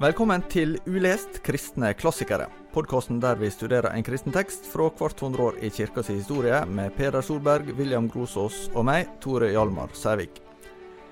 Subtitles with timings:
[0.00, 2.46] Velkommen til Ulest kristne klassikere.
[2.72, 6.94] Podkasten der vi studerer en kristen tekst fra hvert hundre år i kirkas historie, med
[6.96, 10.40] Peder Solberg, William Grosås og meg, Tore Hjalmar Sævik.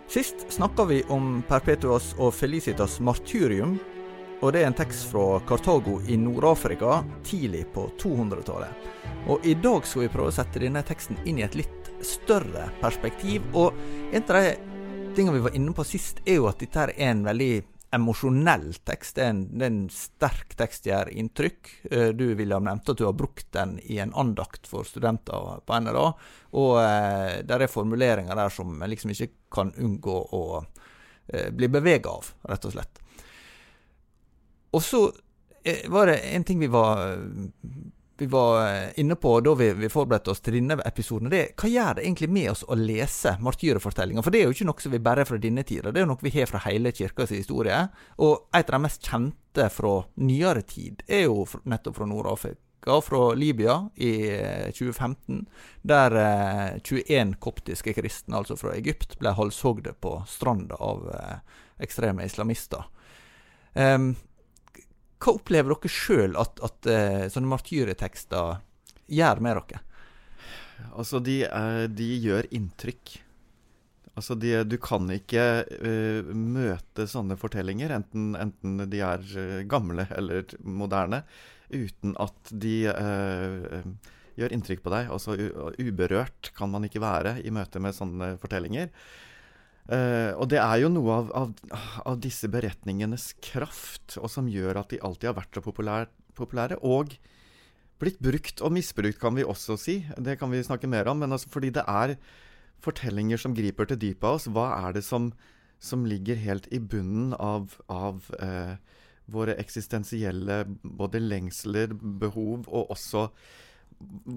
[0.09, 3.77] Sist snakka vi om Perpetuas og Felicitas martyrium,
[4.41, 8.91] og det er en tekst fra Kartago i Nord-Afrika tidlig på 200-tallet.
[9.29, 12.71] Og i dag skal vi prøve å sette denne teksten inn i et litt større
[12.81, 13.53] perspektiv.
[13.53, 13.77] Og
[14.17, 14.57] en av de
[15.13, 19.17] tingene vi var inne på sist, er jo at dette er en veldig emosjonell tekst.
[19.17, 21.71] Det er, en, det er en sterk tekst, gjør inntrykk.
[21.91, 25.81] Eh, du William, nevnte at du har brukt den i en andakt for studenter på
[25.85, 26.07] NLA.
[26.61, 31.71] Og eh, der er formuleringer der som en liksom ikke kan unngå å eh, bli
[31.73, 33.01] bevega av, rett og slett.
[34.77, 35.09] Og så
[35.89, 37.01] var det en ting vi var
[38.19, 41.71] vi var eh, inne på da vi, vi forberedte oss til denne episoden, det hva
[41.71, 44.25] gjør det egentlig med oss å lese martyrfortellinga?
[44.27, 46.07] For det er jo ikke noe som vi bare er fra denne tida, det er
[46.07, 47.85] jo noe vi har fra hele kirkas historie.
[48.19, 52.65] Og et av de mest kjente fra nyere tid er jo nettopp fra Nord-Afrika.
[53.05, 54.13] Fra Libya i
[54.73, 56.15] 2015, eh, der
[56.79, 61.05] 21 eh, koptiske kristne, altså fra Egypt, ble halshogde på stranda av
[61.83, 62.87] ekstreme islamister.
[63.79, 64.15] Um,
[65.19, 68.61] hva opplever dere sjøl at, at uh, sånne martyretekster
[69.11, 69.81] gjør med dere?
[70.95, 73.17] Altså, de, er, de gjør inntrykk.
[74.19, 80.07] Altså, de, du kan ikke uh, møte sånne fortellinger, enten, enten de er uh, gamle
[80.15, 81.25] eller moderne,
[81.69, 82.79] uten at de
[84.39, 85.11] gjør inntrykk på deg.
[85.13, 85.35] Altså,
[85.77, 88.89] uberørt kan man ikke være i møte med sånne fortellinger.
[89.89, 91.53] Uh, og det er jo noe av, av,
[92.05, 96.77] av, disse beretningenes kraft, og som gjør at de alltid har vært så populær, populære.
[96.85, 97.15] Og
[97.99, 100.03] blitt brukt og misbrukt, kan vi også si.
[100.21, 101.23] Det kan vi snakke mer om.
[101.25, 102.19] Men altså, fordi det er
[102.85, 104.51] fortellinger som griper til dypet av oss.
[104.53, 105.33] Hva er det som,
[105.81, 108.77] som ligger helt i bunnen av, av uh,
[109.33, 113.29] våre eksistensielle både lengsler, behov, og også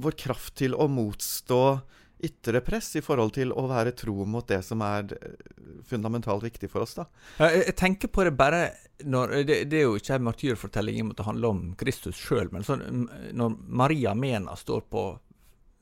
[0.01, 1.63] vår kraft til å motstå
[2.23, 5.35] ytre press i forhold til å være tro mot det som er eh,
[5.87, 6.95] fundamentalt viktig for oss.
[6.99, 7.07] da.
[7.41, 8.63] Jeg, jeg tenker på det bare
[9.03, 12.65] når, det, det, er jo ikke en martyrfortelling i det handler om Kristus sjøl, men
[12.65, 15.05] sånn, når Maria Mena står på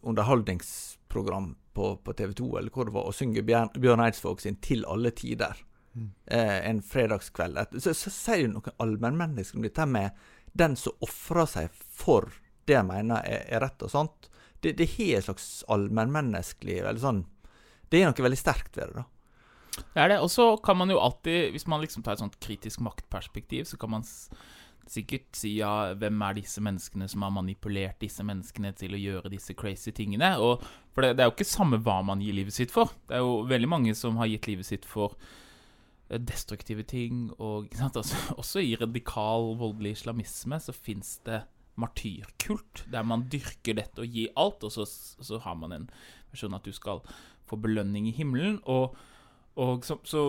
[0.07, 4.59] underholdningsprogram på, på TV 2 eller hvor det var, og synger Bjørn, Bjørn Eidsvåg sin
[4.63, 5.63] 'Til alle tider'
[5.93, 6.09] mm.
[6.25, 10.15] eh, en fredagskveld, så, så, sier jo noen allmennmennesker om dette med
[10.53, 12.31] den som ofrer seg for
[12.67, 14.28] det jeg mener er, er rett og sant
[14.63, 17.23] det, det har et slags allmennmenneskelig eller sånn
[17.89, 19.07] Det er noe veldig sterkt ved det, da.
[19.79, 20.19] Det er det.
[20.21, 23.79] Og så kan man jo alltid, hvis man liksom tar et sånt kritisk maktperspektiv, så
[23.79, 24.05] kan man
[24.89, 29.33] sikkert si ja, hvem er disse menneskene som har manipulert disse menneskene til å gjøre
[29.33, 30.31] disse crazy tingene?
[30.41, 32.93] Og, for det, det er jo ikke samme hva man gir livet sitt for.
[33.09, 35.15] Det er jo veldig mange som har gitt livet sitt for
[36.09, 37.29] eh, destruktive ting.
[37.37, 41.43] Og også, også i radikal, voldelig islamisme så fins det
[41.79, 45.87] martyrkult, der man dyrker dette og gir alt, og så, så har man en
[46.31, 47.01] versjon at du skal
[47.49, 48.59] få belønning i himmelen.
[48.69, 48.97] Og,
[49.59, 50.25] og så, så,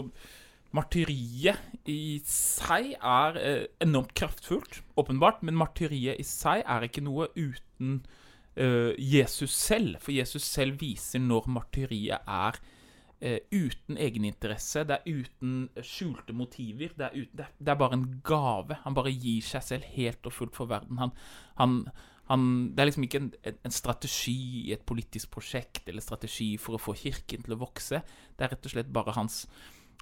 [0.76, 1.58] martyriet
[1.90, 8.00] i seg er eh, enormt kraftfullt, åpenbart, men martyriet i seg er ikke noe uten
[8.54, 12.60] eh, Jesus selv, for Jesus selv viser når martyriet er
[13.20, 16.94] eh, uten egeninteresse, det er uten skjulte motiver.
[16.96, 18.78] Det er, uten, det, er, bare en gave.
[18.84, 21.00] Han bare gir seg selv helt og fullt for verden.
[21.02, 21.12] Han,
[21.60, 21.76] han,
[22.30, 24.38] han, det er liksom ikke en, en, strategi
[24.68, 28.02] i et politisk prosjekt eller strategi for å få kirken til å vokse.
[28.36, 29.44] Det er rett og slett bare hans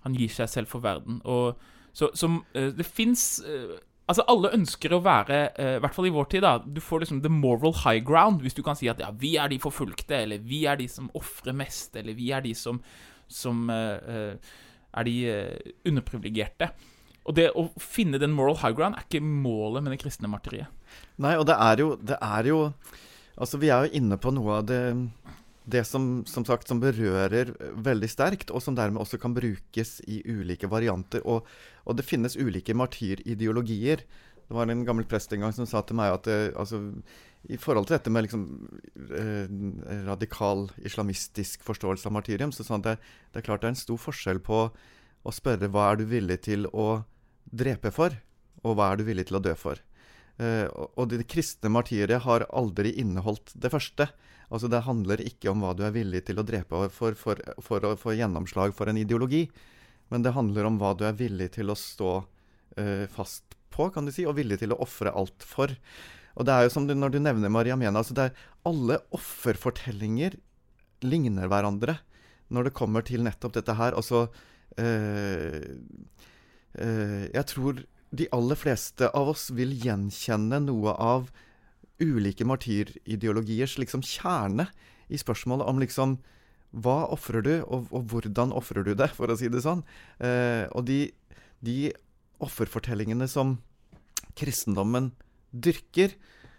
[0.04, 1.18] Han gir seg selv for verden.
[1.26, 1.58] Og
[1.92, 3.72] så, så uh, det fins eh,
[4.08, 7.02] Altså, alle ønsker å være, uh, i hvert fall i vår tid, da Du får
[7.04, 10.22] liksom the moral high ground hvis du kan si at ja, vi er de forfulgte,
[10.24, 12.80] eller vi er de som ofrer mest, eller vi er de som
[13.28, 14.36] som eh,
[14.92, 16.70] er de eh, underprivilegerte.
[17.28, 20.72] Og det å finne den moral high ground er ikke målet med det kristne martyriet.
[21.20, 22.62] Nei, og det er jo, det er jo
[23.38, 24.80] Altså, vi er jo inne på noe av det
[25.68, 27.53] det som, som, sagt, som berører
[27.84, 31.20] veldig sterkt, og som dermed også kan brukes i ulike varianter.
[31.28, 31.48] Og,
[31.84, 34.04] og det finnes ulike martyrideologier.
[34.48, 36.80] Det var en gammel prest en gang som sa til meg at det, altså,
[37.53, 38.47] i forhold til dette med liksom,
[39.20, 39.53] eh,
[40.09, 42.97] radikal islamistisk forståelse av martyrium, så sånn det,
[43.32, 46.41] det, er klart det er en stor forskjell på å spørre hva er du villig
[46.48, 47.04] til å
[47.53, 48.16] drepe for,
[48.64, 49.80] og hva er du villig til å dø for.
[50.38, 54.06] Eh, og det kristne martyriet har aldri inneholdt det første.
[54.48, 57.84] Altså Det handler ikke om hva du er villig til å drepe for for, for
[57.84, 59.48] å få gjennomslag for en ideologi,
[60.08, 64.08] men det handler om hva du er villig til å stå uh, fast på, kan
[64.08, 65.74] du si, og villig til å ofre alt for.
[66.38, 69.02] Og det er jo som du, når du nevner Maria Mena, altså det er alle
[69.12, 70.38] offerfortellinger
[71.04, 71.98] ligner hverandre
[72.48, 73.92] når det kommer til nettopp dette her.
[73.98, 74.24] Altså
[74.80, 75.60] uh,
[76.80, 81.28] uh, Jeg tror de aller fleste av oss vil gjenkjenne noe av
[82.01, 84.69] ulike martyrideologiers liksom kjerne
[85.09, 86.19] i spørsmålet om liksom
[86.84, 89.83] hva ofrer du, og, og hvordan ofrer du det, for å si det sånn.
[90.21, 91.07] Eh, og de,
[91.65, 91.93] de
[92.45, 93.57] offerfortellingene som
[94.39, 95.13] kristendommen
[95.53, 96.15] dyrker,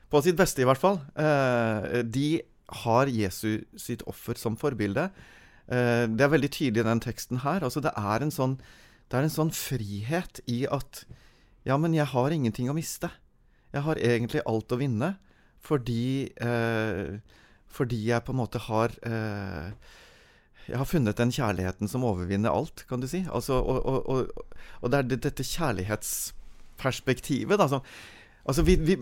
[0.09, 2.41] på sitt beste i hvert fall, eh, de
[2.81, 5.05] har Jesus sitt offer som forbilde.
[5.69, 7.61] Eh, det er veldig tydelig i den teksten her.
[7.65, 8.57] Altså, det er en sånn
[9.09, 11.03] det er en sånn frihet i at
[11.67, 13.09] Ja, men jeg har ingenting å miste.
[13.73, 15.09] Jeg har egentlig alt å vinne
[15.59, 17.19] fordi eh,
[17.69, 19.67] Fordi jeg på en måte har eh,
[20.69, 23.21] Jeg har funnet den kjærligheten som overvinner alt, kan du si.
[23.27, 24.19] Altså, og, og, og,
[24.79, 27.81] og, det er dette kjærlighetsperspektivet da, som
[28.49, 28.95] Altså, vi, vi,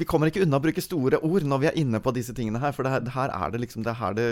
[0.00, 2.60] vi, kommer ikke unna å bruke store ord når vi er inne på disse tingene
[2.60, 4.26] her, for det her, det her er det liksom Det er her det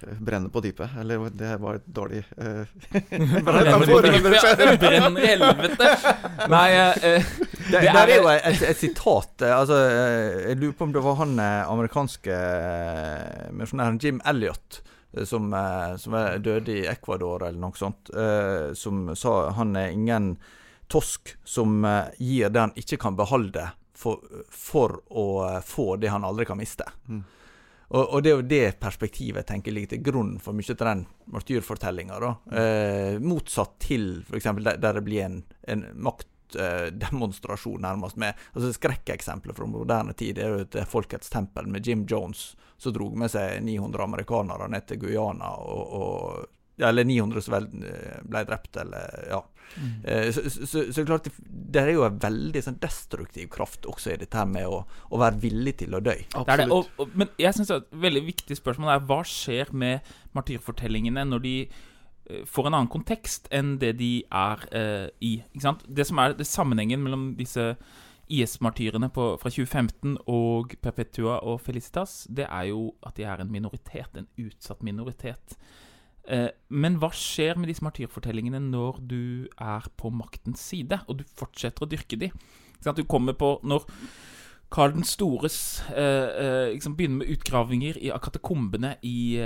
[0.00, 0.90] Brenner på dypet.
[1.00, 2.66] Eller det var et dårlig uh,
[4.80, 5.90] brenn i helvete!
[6.50, 7.20] Nei uh, det,
[7.70, 9.78] det, det, er jo et, et, sitat Altså,
[10.50, 12.40] Jeg lurer på om det var han amerikanske
[13.56, 14.82] misjonæren Jim Elliot
[15.24, 15.54] som,
[16.02, 18.10] som døde i Ecuador, eller noe sånt,
[18.74, 20.32] som sa han er ingen
[20.90, 21.86] tosk som
[22.18, 25.26] gir det han ikke kan beholde, for, for å
[25.62, 26.88] få det han aldri kan miste.
[27.06, 27.22] Mm.
[27.94, 30.80] Og, og, det er jo det perspektivet jeg tenker ligger til grunn for mye av
[30.80, 32.30] den martyrfortellinga.
[32.50, 34.48] Eh, motsatt til f.eks.
[34.58, 35.36] Der, der det blir en,
[35.70, 41.70] en maktdemonstrasjon, eh, nærmest, med altså Skrekkeksempler fra moderne tid er jo et Folkets tempel
[41.70, 47.04] med Jim Jones, som dro med seg 900 amerikanere ned til Guyana og, og eller
[47.06, 49.40] 900 som vel eh, ble drept, eller ja.
[49.76, 50.04] Mm.
[50.04, 54.18] Eh, så, så, så, klart, det er jo en veldig sånn destruktiv kraft også i
[54.20, 56.14] dette her med å, å være villig til å dø.
[56.14, 60.14] Det det, og, og, men jeg synes et veldig viktig spørsmål er hva skjer med
[60.36, 65.36] martyrfortellingene når de uh, får en annen kontekst enn det de er eh, i.
[65.54, 67.74] Det som er det sammenhengen mellom disse
[68.32, 74.16] IS-martyrene fra 2015 og Perpetua og Felicitas, det er jo at de er en minoritet,
[74.16, 75.58] en utsatt minoritet.
[76.28, 81.24] Eh, men hva skjer med disse martyrfortellingene når du er på maktens side, og du
[81.36, 82.30] fortsetter å dyrke de?
[82.84, 83.86] Du kommer på Når
[84.74, 89.38] Karl den stores liksom begynner med utgravinger i katakombene i,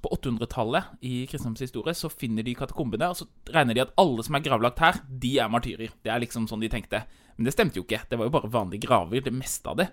[0.00, 4.24] på 800-tallet i kristendommens historie, så finner de katakombene, og så regner de at alle
[4.24, 5.92] som er gravlagt her, de er martyrer.
[6.00, 7.02] Det er liksom sånn de tenkte.
[7.36, 8.04] Men det stemte jo ikke.
[8.08, 9.90] Det var jo bare vanlige graver, det meste av det.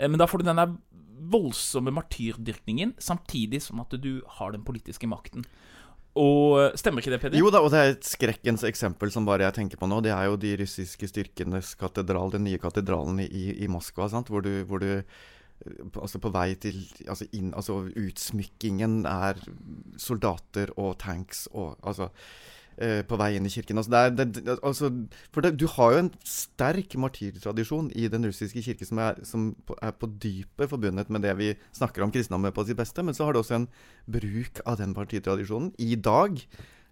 [0.00, 0.68] Men da får du denne
[1.16, 5.46] voldsomme martyrdyrkningen, samtidig som at du har den politiske makten.
[6.16, 7.38] Og Stemmer ikke det, Peder?
[7.38, 10.00] Jo da, og det er et skrekkens eksempel som bare jeg tenker på nå.
[10.04, 14.32] Det er jo de russiske styrkenes katedral, den nye katedralen i, i Moskva, sant?
[14.32, 15.02] hvor du, hvor du
[15.96, 19.40] altså på vei til altså, inn, altså Utsmykkingen er
[20.00, 22.10] soldater og tanks og altså
[22.76, 23.78] Eh, på vei inn i kirken.
[23.80, 24.90] Altså, det er, det, altså,
[25.32, 29.46] for det, du har jo en sterk martyrtradisjon i den russiske kirke som er, som
[29.80, 33.24] er på dypet forbundet med det vi snakker om kristendommen på sitt beste, men så
[33.24, 33.68] har du også en
[34.04, 36.36] bruk av den martyrtradisjonen i dag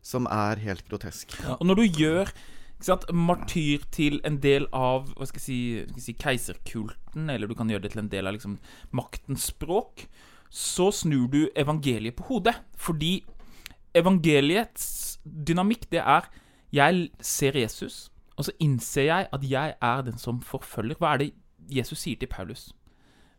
[0.01, 1.37] som er helt grotesk.
[1.43, 2.33] Ja, og når du gjør
[2.81, 7.45] sant, martyr til en del av hva skal jeg si, skal jeg si, keiserkulten, eller
[7.45, 8.57] du kan gjøre det til en del av liksom,
[8.97, 10.07] maktens språk,
[10.49, 12.57] så snur du evangeliet på hodet.
[12.81, 13.19] Fordi
[13.93, 16.31] evangeliets dynamikk, det er
[16.73, 20.97] Jeg ser Jesus, og så innser jeg at jeg er den som forfølger.
[20.99, 21.35] Hva er det
[21.71, 22.73] Jesus sier til Paulus?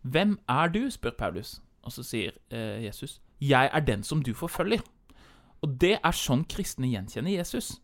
[0.01, 0.89] Hvem er du?
[0.89, 1.61] spør Paulus.
[1.83, 4.79] Og så sier eh, Jesus, jeg er den som du forfølger.
[5.61, 7.81] Og det er sånn kristne gjenkjenner Jesus.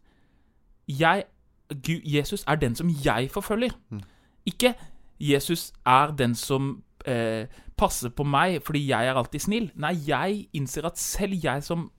[0.88, 1.24] Jeg,
[1.70, 3.76] Gud, Jesus er den som jeg forfølger.
[3.90, 4.02] Mm.
[4.46, 4.74] Ikke
[5.20, 7.46] Jesus er den som eh,
[7.78, 9.70] passer på meg fordi jeg er alltid snill.
[9.76, 11.90] Nei, jeg innser at selv jeg som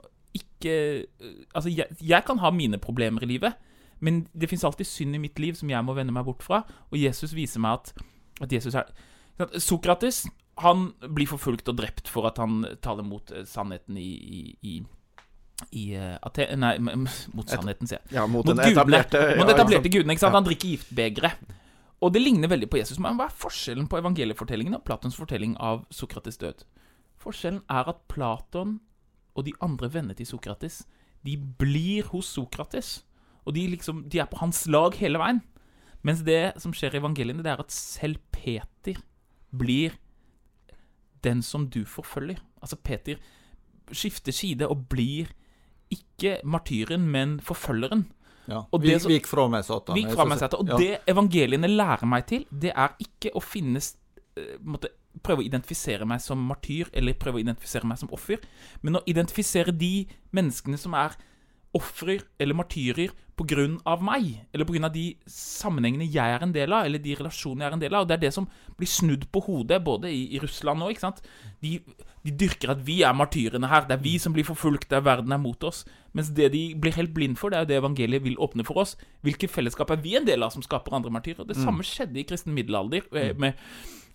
[0.62, 3.59] ikke eh, Altså, jeg, jeg kan ha mine problemer i livet,
[4.02, 6.62] men det fins alltid synd i mitt liv som jeg må vende meg bort fra,
[6.90, 8.07] og Jesus viser meg at,
[8.42, 8.90] at Jesus er
[9.62, 10.25] Sokrates
[10.61, 14.75] han blir forfulgt og drept for at han taler mot eh, sannheten i, i, i
[15.71, 18.16] i uh, Aten Nei, mot sannheten, sier jeg.
[18.16, 20.16] Ja, mot, mot den etablerte, mot ja, etablerte ja, gudene.
[20.16, 20.35] ikke sant?
[20.35, 21.52] Han drikker giftbegeret.
[22.02, 22.99] Og det ligner veldig på Jesus.
[22.99, 26.64] Men hva er forskjellen på evangeliefortellingen og Platons fortelling av Sokrates død?
[27.23, 28.81] Forskjellen er at Platon
[29.34, 30.82] og de andre vennene til Sokrates,
[31.24, 33.02] de blir hos Sokrates.
[33.46, 35.42] Og de, liksom, de er på hans lag hele veien.
[36.06, 38.98] Mens det som skjer i evangeliene, det er at selv Peter
[39.54, 39.94] blir
[41.22, 42.40] den som du forfølger.
[42.62, 43.20] Altså, Peter
[43.94, 45.30] skifter side og blir
[45.92, 48.06] ikke martyren, men forfølgeren.
[48.50, 49.94] Ja, og det, Vik fra meg, Satan.
[49.94, 50.64] Vik fra meg, Satan.
[50.64, 50.78] Og ja.
[50.80, 54.90] det evangeliene lærer meg til, det er ikke å finne uh, måtte,
[55.23, 58.43] prøve å identifisere meg som martyr eller prøve å identifisere meg som offer,
[58.83, 61.17] men å identifisere de menneskene som er
[61.73, 63.97] ofre eller martyrer pga.
[64.00, 64.88] meg, eller pga.
[64.93, 68.02] de sammenhengene jeg er en del av, eller de relasjonene jeg er en del av.
[68.02, 70.91] Og Det er det som blir snudd på hodet, både i, i Russland nå.
[70.91, 71.23] ikke sant?
[71.62, 71.81] De,
[72.25, 73.87] de, dyrker at vi er martyrene her.
[73.88, 75.85] Det er vi som blir forfulgt, der verden er mot oss.
[76.12, 78.85] Mens det de blir helt blind for, det er jo det evangeliet vil åpne for
[78.85, 78.97] oss.
[79.25, 81.47] Hvilke fellesskap er vi en del av som skaper andre martyrer?
[81.49, 81.64] Det mm.
[81.64, 83.09] samme skjedde i kristen middelalder.
[83.12, 83.41] Eh, mm.
[83.41, 83.52] med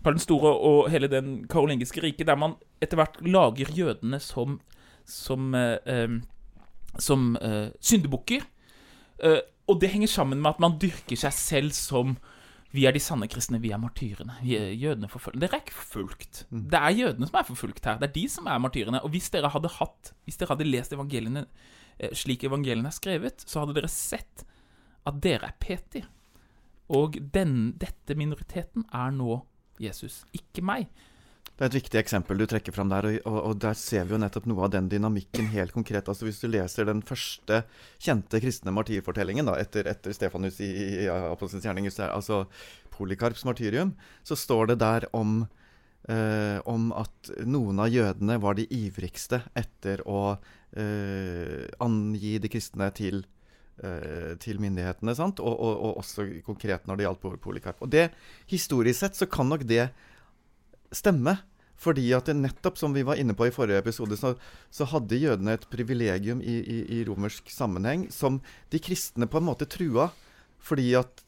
[0.03, 4.59] Karl den store og hele den karolingiske riket, der man etter hvert lager jødene som,
[5.05, 6.19] som eh, eh
[6.99, 8.41] som eh, syndebukker.
[9.23, 12.15] Eh, og det henger sammen med at man dyrker seg selv som
[12.75, 14.35] vi er de sanne kristne, vi er martyrene.
[14.43, 15.39] Vi er jødene forfølgt.
[15.41, 16.43] Dere er ikke forfulgt.
[16.51, 16.65] Mm.
[16.71, 17.99] Det er jødene som er forfulgt her.
[18.01, 19.01] Det er de som er martyrene.
[19.01, 21.45] Og hvis dere hadde hatt Hvis dere hadde lest evangeliene
[21.99, 24.43] eh, slik evangeliene er skrevet, så hadde dere sett
[25.07, 26.03] at dere er Peti.
[26.93, 29.39] Og den, dette minoriteten er nå
[29.81, 30.87] Jesus, ikke meg.
[31.57, 34.19] Det er et viktig eksempel du trekker fram der, og, og, der ser vi jo
[34.21, 36.05] nettopp noe av den dynamikken helt konkret.
[36.05, 37.63] Altså Hvis du leser den første
[37.97, 42.43] kjente kristne martyrfortellingen da, etter, etter Stefanus i, i Apostelens gjerning, altså
[42.93, 45.39] Polikarps martyrium, så står det der om,
[46.05, 50.37] eh, om at noen av jødene var de ivrigste etter å
[50.77, 53.25] eh, angi de kristne til
[54.41, 57.83] til myndighetene, og, og, og, også konkret når det gjaldt Polikarp.
[57.85, 58.07] Og det,
[58.49, 59.91] Historisk sett så kan nok det
[60.89, 61.37] stemme.
[61.77, 64.33] Fordi at det nettopp som vi var inne på i forrige episode, så,
[64.73, 68.39] så hadde jødene et privilegium i, i, i, romersk sammenheng som
[68.73, 70.09] de kristne på en måte trua.
[70.57, 71.21] Fordi at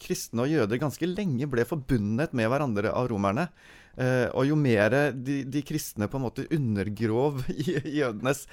[0.00, 3.50] kristne og jøder ganske lenge ble forbundet med hverandre av romerne.
[4.00, 7.42] Eh, og jo mer de, de, kristne på en måte undergrov
[8.00, 8.46] jødenes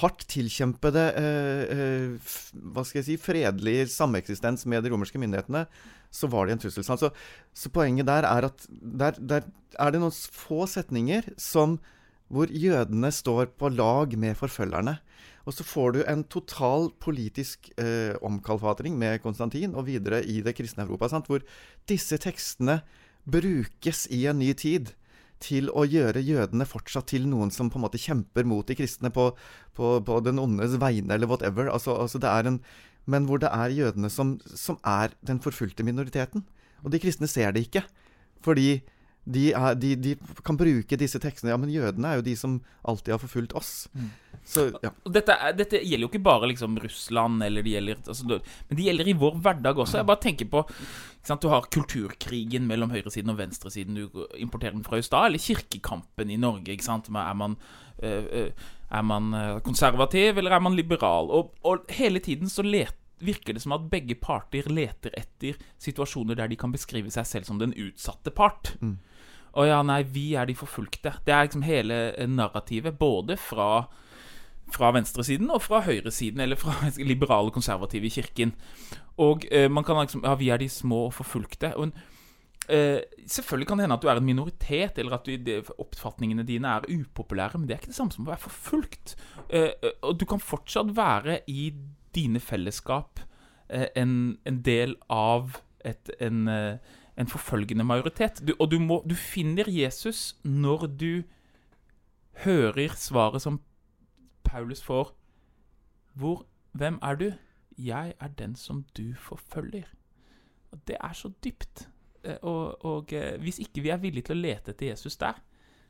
[0.00, 2.34] hardt tilkjempede eh, eh,
[2.72, 5.64] hva skal jeg si, fredelig sameksistens med de romerske myndighetene,
[6.14, 6.86] så var de en trussel.
[6.86, 7.10] Så,
[7.52, 9.48] så poenget der er at der, der,
[9.78, 11.78] er det noen få setninger som,
[12.32, 14.98] hvor jødene står på lag med forfølgerne.
[15.48, 20.54] Og så får du en total politisk eh, omkalfatring med Konstantin og videre i det
[20.58, 21.28] kristne Europa, sant?
[21.28, 21.44] hvor
[21.88, 22.82] disse tekstene
[23.28, 24.92] brukes i en ny tid
[25.42, 29.10] til å gjøre jødene fortsatt til noen som på en måte kjemper mot de kristne
[29.14, 29.30] på,
[29.78, 31.70] på, på den ondes vegne, eller whatever.
[31.72, 32.60] Altså, altså det er en,
[33.08, 36.44] men hvor det er jødene som, som, er den forfulgte minoriteten.
[36.84, 37.84] Og de kristne ser det ikke.
[38.44, 38.80] Fordi
[39.28, 40.14] de, er, de, de,
[40.46, 43.72] kan bruke disse tekstene Ja, men jødene er jo de som alltid har forfulgt oss.
[43.92, 44.10] Mm.
[44.48, 44.92] Så, ja.
[45.12, 49.10] dette, dette, gjelder jo ikke bare liksom Russland, eller det gjelder, altså, men det gjelder
[49.10, 49.98] i vår hverdag også.
[50.00, 50.62] Jeg bare tenker på
[51.28, 53.98] Du har kulturkrigen mellom høyresiden og venstresiden.
[53.98, 56.72] Du importerer den fra USA, eller kirkekampen i Norge.
[56.72, 57.08] ikke sant?
[57.08, 57.56] Er man,
[58.02, 58.50] øh,
[58.90, 61.30] er man konservativ, eller er man liberal?
[61.30, 66.38] Og, og hele tiden så leter virker det som at begge parter leter etter situasjoner
[66.38, 68.76] der de kan beskrive seg selv som den utsatte part.
[68.80, 68.98] Mm.
[69.58, 71.16] Å ja, nei, vi er de forfulgte.
[71.26, 73.88] Det er liksom hele narrativet, både fra,
[74.72, 76.74] fra venstresiden og fra høyresiden, eller fra
[77.12, 78.54] liberale konservative i kirken.
[79.18, 81.72] Og eh, man kan liksom Ja, vi er de små og forfulgte.
[81.76, 81.92] Og
[82.68, 86.46] eh, selvfølgelig kan det hende at du er en minoritet, eller at du, de, oppfatningene
[86.46, 89.16] dine er upopulære, men det er ikke det samme som å være forfulgt.
[89.50, 89.72] Eh,
[90.02, 91.72] og du kan fortsatt være i
[92.14, 93.20] dine fellesskap
[93.68, 96.78] eh, en, en, del av et, en eh,
[97.18, 98.42] en forfølgende majoritet.
[98.46, 101.12] Du, og du, må, du finner Jesus når du
[102.44, 103.58] hører svaret som
[104.48, 105.12] Paulus får.
[106.18, 106.46] Hvor
[106.78, 107.28] Hvem er du?
[107.78, 109.86] Jeg er den som du forfølger.
[110.72, 111.88] Og Det er så dypt.
[112.24, 115.38] Eh, og, og, eh, hvis ikke vi er villige til å lete etter Jesus der,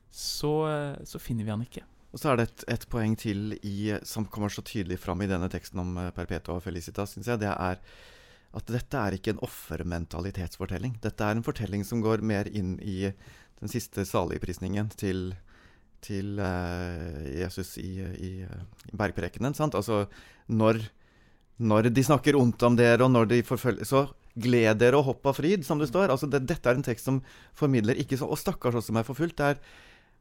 [0.09, 1.83] så, eh, så finner vi han ikke.
[2.13, 5.29] Og så er det et, et poeng til i, som kommer så tydelig fram i
[5.29, 7.41] denne teksten om Perpetua og Felicitas, syns jeg.
[7.43, 7.81] Det er
[8.57, 10.95] at dette er ikke en offermentalitetsfortelling.
[11.03, 13.11] Dette er en fortelling som går mer inn i
[13.59, 15.35] den siste saligprisningen til,
[16.05, 18.31] til uh, Jesus i, i,
[18.91, 19.55] i bergprekenen.
[19.57, 19.75] Sant?
[19.77, 20.05] Altså
[20.47, 20.81] når,
[21.57, 24.07] når, de snakker ondt om dere, og når de forfølger Så
[24.39, 26.13] gled dere og hopp av fryd, som det står.
[26.13, 27.21] Altså det, dette er en tekst som
[27.57, 29.37] formidler ikke så Og stakkars oss som er forfulgt.
[29.39, 29.61] Det er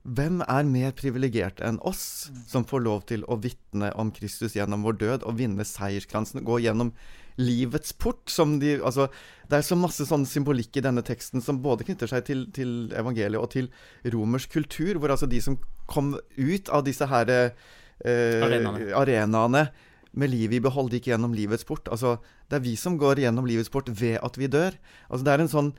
[0.06, 4.86] hvem er mer privilegert enn oss, som får lov til å vitne om Kristus gjennom
[4.86, 6.92] vår død og vinne seierskransen, gå gjennom
[7.38, 8.22] livets port.
[8.30, 9.08] Som de, altså,
[9.50, 12.94] det er så masse sånn symbolikk i denne teksten som både knytter seg til, til
[12.96, 13.68] evangeliet og til
[14.14, 15.58] romersk kultur, hvor altså de som
[15.90, 17.52] kom ut av disse her eh,
[18.04, 18.90] arenaene.
[18.96, 19.68] arenaene
[20.18, 21.88] med livet i behold, gikk gjennom livets port.
[21.92, 22.16] Altså,
[22.48, 24.76] det er vi som går gjennom livets port ved at vi dør.
[25.08, 25.72] Altså, det er en sånn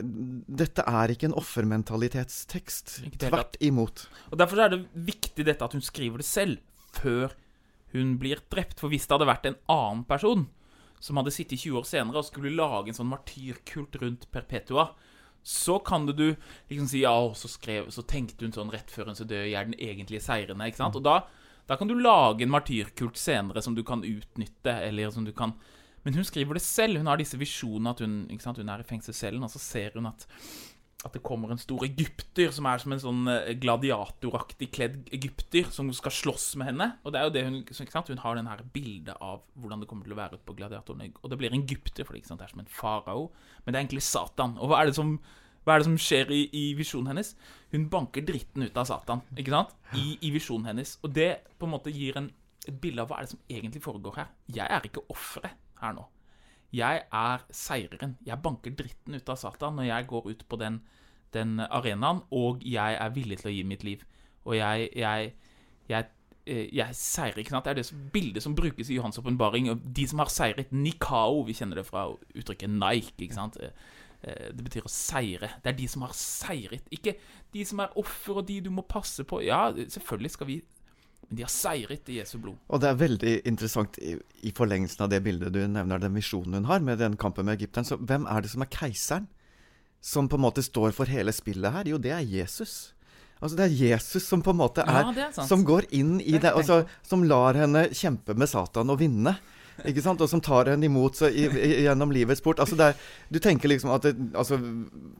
[0.00, 2.96] dette er ikke en offermentalitetstekst.
[3.20, 4.06] Tvert imot.
[4.30, 6.58] Og Derfor er det viktig dette at hun skriver det selv,
[6.96, 7.34] før
[7.92, 8.80] hun blir drept.
[8.80, 10.46] For hvis det hadde vært en annen person
[11.02, 14.92] som hadde sittet 20 år senere og skulle lage en sånn martyrkult rundt Perpetua,
[15.42, 16.36] så kan du
[16.70, 19.58] liksom si ja, så, skrev, så tenkte hun sånn rett før hun så døde, jeg
[19.58, 20.68] er den egentlige seirende.
[20.70, 20.98] ikke sant?
[20.98, 21.22] Og da,
[21.66, 25.54] Da kan du lage en martyrkult senere som du kan utnytte, eller som du kan
[26.02, 26.98] Men hun skriver det selv.
[26.98, 28.58] Hun har disse visjonene at hun, sant?
[28.58, 30.26] hun er i fengselscellen, og så ser hun at
[31.02, 35.66] at det kommer en stor egypter som er som en sånn eh, gladiatoraktig kledd egypter
[35.74, 36.88] som skal slåss med henne.
[37.02, 38.10] Og det er jo det hun ikke sant?
[38.12, 41.14] Hun har den her bildet av hvordan det kommer til å være ute på gladiatoren.
[41.20, 43.30] Og det blir en egypter, for det, det er som en farao.
[43.64, 44.54] Men det er egentlig Satan.
[44.62, 45.16] Og hva er det som,
[45.66, 47.34] hva er det som skjer i, i visjonen hennes?
[47.74, 49.74] Hun banker dritten ut av Satan ikke sant?
[49.98, 50.94] I, i visjonen hennes.
[51.02, 52.30] Og det på en måte gir en,
[52.62, 54.32] et bilde av hva er det som egentlig foregår her.
[54.54, 56.06] Jeg er ikke offeret her nå.
[56.72, 58.16] Jeg er seireren.
[58.24, 60.80] Jeg banker dritten ut av Satan når jeg går ut på den,
[61.36, 64.04] den arenaen, og jeg er villig til å gi mitt liv.
[64.48, 65.32] Og jeg, jeg,
[65.90, 66.08] jeg,
[66.46, 67.68] eh, jeg seirer, ikke sant?
[67.68, 69.68] Det er det bildet som brukes i Johans åpenbaring.
[69.84, 73.60] De som har seiret Nikao, vi kjenner det fra uttrykket Nike, ikke sant?
[73.60, 73.76] Eh,
[74.22, 75.52] eh, det betyr å seire.
[75.60, 76.88] Det er de som har seiret.
[76.94, 77.18] Ikke
[77.52, 79.44] de som er offer, og de du må passe på.
[79.44, 80.62] Ja, selvfølgelig skal vi
[81.28, 82.58] men de har seiret i Jesu blod.
[82.68, 86.60] Og det er veldig interessant i, i forlengelsen av det bildet du nevner, den visjonen
[86.60, 87.88] hun har med den kampen med egypteren.
[87.88, 89.30] Så hvem er det som er keiseren?
[90.02, 91.88] Som på en måte står for hele spillet her?
[91.88, 92.92] Jo, det er Jesus.
[93.42, 95.46] Altså Det er Jesus som på en måte er, Ja, er.
[95.46, 99.34] Som går inn i Det det, altså, Som lar henne kjempe med Satan og vinne.
[99.88, 100.20] Ikke sant?
[100.20, 101.48] Og som tar henne imot så, i,
[101.82, 102.60] gjennom livets port.
[102.62, 102.98] Altså er,
[103.32, 104.60] du tenker liksom at det, altså,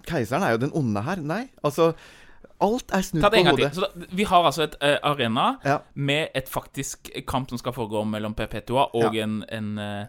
[0.06, 1.22] Keiseren er jo den onde her.
[1.24, 1.46] Nei.
[1.64, 1.92] Altså
[2.62, 3.72] Alt er snudd på hodet.
[3.72, 3.80] til.
[3.80, 5.78] Så da, vi har altså et uh, arena Ja.
[5.94, 9.24] med et faktisk kamp som skal foregå mellom Perpetua og Ja.
[9.24, 10.06] en, en, uh,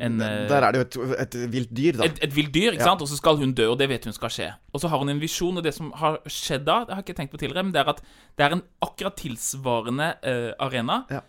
[0.00, 2.04] en eh, Der er det jo et, et vilt dyr, da.
[2.08, 2.88] et, et vilt dyr, ikke Ja.
[2.92, 3.02] sant?
[3.02, 4.52] Og så skal hun dø, og det vet hun skal skje.
[4.72, 7.08] Og så har hun en visjon, og det som har skjedd da, det har jeg
[7.10, 8.00] ikke tenkt på tidligere, men det er at
[8.38, 11.20] det er en akkurat tilsvarende uh, arena, Ja.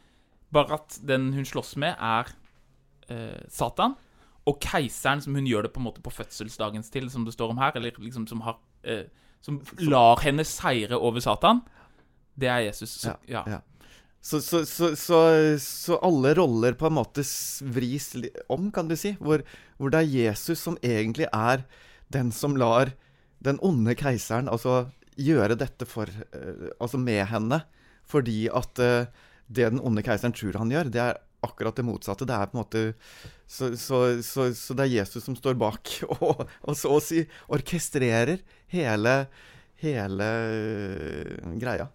[0.53, 2.31] bare at den hun slåss med, er
[3.11, 3.95] uh, Satan.
[4.47, 7.49] Og keiseren, som hun gjør det på en måte på fødselsdagens til, som det står
[7.51, 9.03] om her, eller liksom som har eh,
[9.41, 11.63] Som lar henne seire over Satan,
[12.37, 12.93] det er Jesus.
[13.01, 13.43] Så, ja.
[13.49, 13.61] ja.
[14.21, 15.19] Så, så, så, så,
[15.57, 17.25] så alle roller på en måte
[17.73, 18.11] vris
[18.53, 19.15] om, kan du si.
[19.19, 19.41] Hvor,
[19.81, 21.65] hvor det er Jesus som egentlig er
[22.13, 22.93] den som lar
[23.41, 27.63] den onde keiseren altså gjøre dette for eh, Altså med henne.
[28.05, 29.09] Fordi at eh,
[29.51, 32.25] det den onde keiseren tror han gjør, det er akkurat det motsatte.
[32.29, 32.83] Det er på en måte
[33.51, 35.89] Så, så, så, så det er Jesus som står bak,
[36.21, 38.39] og, og så å si orkestrerer
[38.71, 39.15] hele,
[39.81, 41.89] hele eh, greia.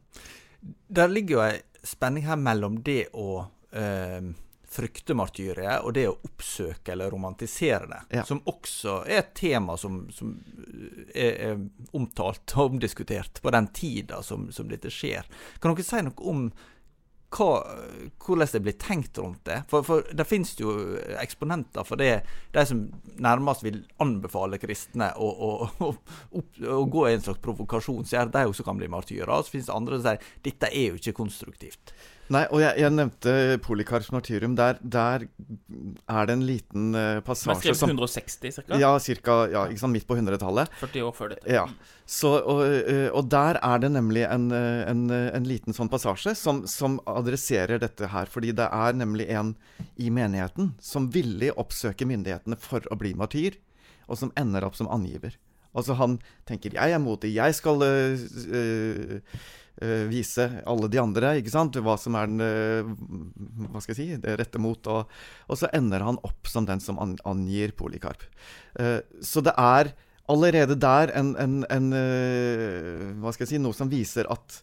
[0.88, 4.28] Der ligger jo ei spenning her mellom det å øh,
[4.76, 8.24] frykte martyriet og det å oppsøke eller romantisere det, Ja.
[8.26, 10.34] som også er et tema som, som
[11.14, 11.62] er, er
[11.96, 15.24] omtalt og omdiskutert på den tida som, som dette skjer.
[15.62, 16.48] Kan dere si noe om
[17.34, 17.48] hva,
[18.22, 19.56] hvordan det blir tenkt rundt det?
[19.70, 20.72] For, for det finnes jo
[21.20, 22.20] eksponenter for det,
[22.54, 22.84] de som
[23.18, 25.50] nærmest vil anbefale kristne å, å,
[25.82, 25.90] å,
[26.38, 29.32] opp- å gå i en slags provokasjon, så gjør de også kan bli martyrer.
[29.34, 31.94] Og så finnes det andre som sier dette er jo ikke konstruktivt.
[32.32, 34.56] Nei, og jeg, jeg nevnte Polikarps martyrium.
[34.58, 38.80] Der, der er det en liten uh, Som passasje som 160 ca.
[38.80, 40.72] Ja, cirka, ja, ikke sant, midt på 100-tallet.
[40.82, 41.46] 40 år før dette.
[41.52, 41.66] Ja.
[42.06, 46.36] Så, og, eh, og der er det nemlig en, eh, en, en liten sånn passasje
[46.38, 48.30] som, som adresserer dette her.
[48.30, 49.56] Fordi det er nemlig en
[49.98, 53.58] i menigheten som villig oppsøker myndighetene for å bli martyr,
[54.06, 55.34] og som ender opp som angiver.
[55.76, 59.20] Altså han tenker 'jeg er modig, jeg skal øh, øh,
[60.08, 61.76] vise alle de andre ikke sant?
[61.84, 62.88] hva som er den øh,
[63.72, 64.88] hva skal jeg si, det rette mot'.
[64.88, 65.10] Og,
[65.48, 68.24] og så ender han opp som den som an, angir Polikarp.
[68.80, 69.92] Eh, så det er
[70.32, 71.92] allerede der en, en, en
[73.20, 74.62] Hva skal jeg si Noe som viser at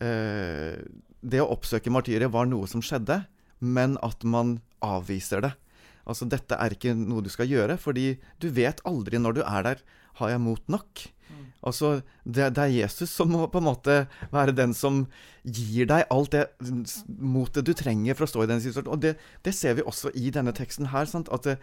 [0.00, 0.80] eh,
[1.20, 3.24] det å oppsøke martyret var noe som skjedde,
[3.60, 5.52] men at man avviser det.
[6.08, 9.66] Altså, dette er ikke noe du skal gjøre, fordi du vet aldri når du er
[9.66, 9.82] der
[10.18, 11.04] har jeg mot nok.
[11.66, 13.98] Altså, det, det er Jesus som må på en måte
[14.30, 15.06] være den som
[15.42, 16.44] gir deg alt det
[17.18, 18.94] motet du trenger for å stå i den situasjonen.
[18.94, 19.14] Og det,
[19.46, 21.08] det ser vi også i denne teksten her.
[21.10, 21.30] Sant?
[21.34, 21.56] At det,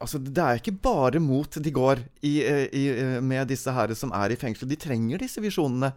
[0.00, 2.34] altså, det er ikke bare mot de går i,
[2.72, 2.84] i,
[3.20, 4.70] med disse her som er i fengsel.
[4.70, 5.92] De trenger disse visjonene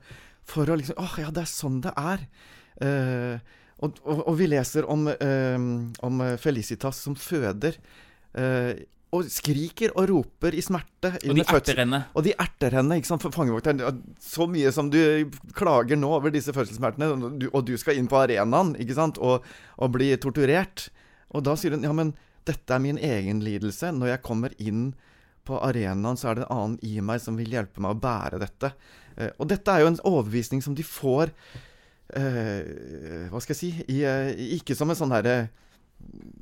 [0.46, 2.26] for å liksom Åh, ja, det er sånn det er.
[2.76, 3.38] Uh,
[3.84, 5.70] og, og, og vi leser om, um,
[6.04, 7.80] om Felicitas som føder.
[8.36, 11.14] eh, og skriker og roper i smerte.
[11.24, 12.02] Og de erter henne.
[12.14, 12.98] Og de erter henne.
[13.00, 14.04] ikke sant, for fangevokteren.
[14.22, 15.00] Så mye som du
[15.56, 19.20] klager nå over disse fødselssmertene, og du, og du skal inn på arenaen ikke sant,
[19.24, 19.46] og,
[19.80, 20.90] og bli torturert.
[21.36, 22.14] Og da sier hun ja, men
[22.46, 23.92] dette er min egen lidelse.
[23.96, 24.90] Når jeg kommer inn
[25.46, 28.42] på arenaen, så er det en annen i meg som vil hjelpe meg å bære
[28.42, 28.74] dette.
[29.16, 31.32] Eh, og dette er jo en overbevisning som de får
[32.20, 35.38] eh, Hva skal jeg si i, eh, Ikke som en sånn herre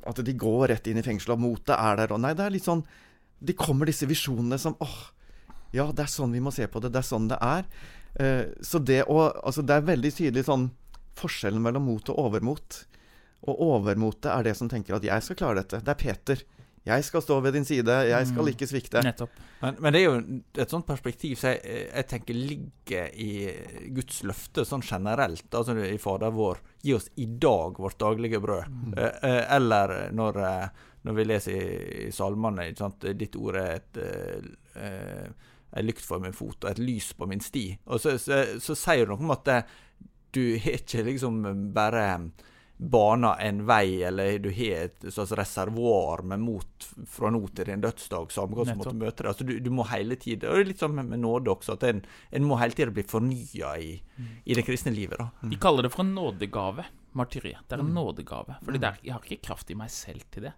[0.06, 2.14] At de går rett inn i fengselet, og motet er der.
[2.14, 2.84] Og nei, det er litt sånn
[3.44, 4.96] De kommer disse visjonene som åh,
[5.74, 6.92] ja, det er sånn vi må se på det.
[6.94, 7.68] Det er sånn det er.
[8.14, 10.68] Eh, så det å Altså, det er veldig tydelig sånn
[11.18, 12.84] forskjellen mellom mot og overmot.
[13.44, 15.84] Og overmotet er det som tenker at 'jeg skal klare dette'.
[15.84, 16.42] Det er Peter.
[16.84, 17.94] Jeg skal stå ved din side.
[18.10, 18.48] Jeg skal Mm.
[18.52, 19.00] ikke svikte.
[19.02, 19.30] Nettopp.
[19.62, 23.30] Men, men det er jo et sånt perspektiv som jeg, jeg tenker ligger i
[23.96, 25.46] Guds løfte sånn generelt.
[25.54, 26.60] Altså i Fader vår.
[26.84, 28.68] Gi oss i dag vårt daglige brød.
[28.68, 28.92] Mm.
[28.98, 30.68] Eh, eh, eller når, eh,
[31.08, 33.08] når vi leser i, i salmene ikke sant?
[33.16, 35.32] Ditt ord er et eh,
[35.74, 37.64] en lykt for min fot og et lys på min sti.
[37.90, 39.56] Og så, så, så sier du noe om at det,
[40.36, 41.40] du er ikke liksom
[41.74, 42.04] bare
[42.76, 47.80] bana en vei, eller du har et slags reservoar med mot fra nå til din
[47.84, 49.28] dødsdag, samme hva som måtte møte deg.
[49.30, 51.76] Altså, du, du må hele tiden, og det er litt sånn med, med nåde også,
[51.78, 52.02] at en,
[52.34, 53.92] en må hele tiden bli fornya i,
[54.44, 55.18] i det kristne livet.
[55.22, 55.30] da.
[55.54, 56.84] De kaller det for en nådegave,
[57.14, 57.62] martyriet.
[57.68, 57.94] Det er en Mm.
[57.94, 58.56] nådegave.
[58.66, 60.54] Fordi er, jeg har ikke kraft i meg selv til det.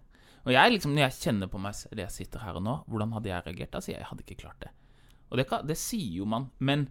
[0.47, 2.75] Og jeg liksom, når jeg kjenner på meg selv, det jeg sitter her og nå,
[2.87, 3.71] hvordan hadde jeg reagert?
[3.75, 4.69] Da sier jeg jeg hadde ikke klart det.
[5.29, 6.87] Og det, det sier jo man, men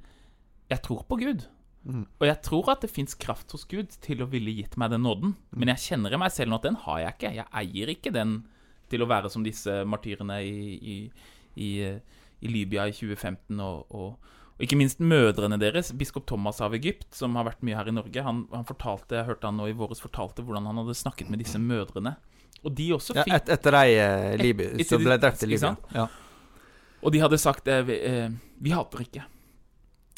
[0.70, 1.46] jeg tror på Gud.
[1.86, 2.02] Mm.
[2.18, 5.04] Og jeg tror at det fins kraft hos Gud til å ville gitt meg den
[5.06, 5.36] nåden.
[5.54, 7.34] Men jeg kjenner i meg selv nå at den har jeg ikke.
[7.38, 8.32] Jeg eier ikke den
[8.90, 10.96] til å være som disse martyrene i, i,
[11.62, 11.68] i,
[12.42, 13.60] i Libya i 2015.
[13.62, 15.92] Og, og, og ikke minst mødrene deres.
[15.94, 19.28] Biskop Thomas av Egypt, som har vært mye her i Norge, han, han fortalte, jeg
[19.30, 22.16] hørte han nå i våres fortalte hvordan han hadde snakket med disse mødrene.
[22.66, 25.74] Og de også Ja, et, etter de eh, Libya, Et- som ble drept i Libya.
[25.94, 26.08] Ja.
[27.04, 28.30] Og de hadde sagt eh, vi, eh,
[28.64, 29.26] vi hater ikke.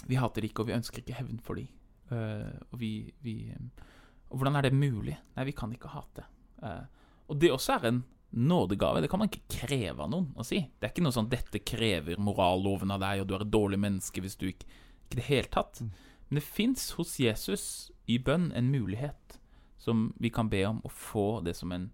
[0.06, 1.66] Vi hater ikke, og vi ønsker ikke hevn for de.
[2.14, 2.92] Eh, og vi,
[3.24, 3.86] vi eh,
[4.28, 5.16] Og hvordan er det mulig?
[5.36, 6.26] Nei, vi kan ikke hate.
[6.60, 6.84] Uh,
[7.32, 9.00] og det også er en nådegave.
[9.00, 10.58] Det kan man ikke kreve av noen å si.
[10.60, 13.78] Det er ikke noe sånn 'dette krever moralloven av deg', og du er et dårlig
[13.80, 14.68] menneske hvis du ikke
[15.08, 15.80] Ikke det hele tatt.
[15.80, 19.38] Men det fins hos Jesus i bønn en mulighet
[19.78, 21.90] som vi kan be om å få det som en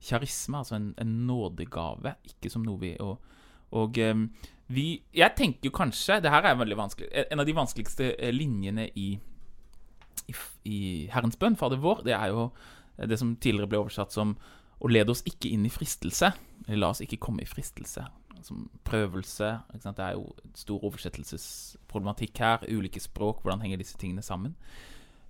[0.00, 3.20] kjarisme, altså en, en nådegave, ikke som noe vi Og,
[3.76, 4.30] og em,
[4.68, 7.08] vi Jeg tenker jo kanskje Det her er veldig vanskelig.
[7.30, 9.08] En av de vanskeligste eh, linjene i,
[10.26, 10.80] i, i
[11.12, 12.50] Herrens bønn, Fader vår, det er jo
[12.96, 14.34] det som tidligere ble oversatt som
[14.80, 16.32] å lede oss ikke inn i fristelse.
[16.66, 18.04] Eller la oss ikke komme i fristelse.
[18.44, 19.52] Som prøvelse.
[19.72, 22.66] Det er jo stor oversettelsesproblematikk her.
[22.68, 23.42] Ulike språk.
[23.42, 24.56] Hvordan henger disse tingene sammen?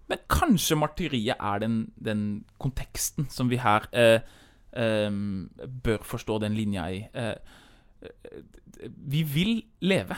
[0.07, 2.21] Men kanskje martyriet er den, den
[2.63, 4.21] konteksten som vi her eh,
[4.79, 5.11] eh,
[5.83, 7.01] bør forstå den linja i.
[7.11, 7.65] Eh, eh,
[8.97, 10.17] vi vil leve.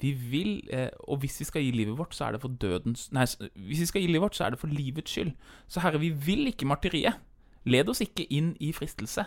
[0.00, 3.08] Vi vil, eh, og hvis vi skal gi livet vårt, så er det for dødens
[3.12, 3.24] Nei,
[3.54, 5.32] hvis vi skal gi livet vårt, så er det for livets skyld.
[5.68, 7.16] Så Herre, vi vil ikke martyriet.
[7.64, 9.24] Led oss ikke inn i fristelse.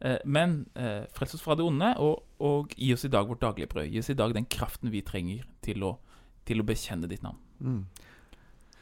[0.00, 3.42] Eh, men eh, frels oss fra det onde, og, og gi oss i dag vårt
[3.42, 3.90] daglige brød.
[3.90, 5.96] Gi oss i dag den kraften vi trenger til å,
[6.46, 7.40] til å bekjenne ditt navn.
[7.60, 7.82] Mm.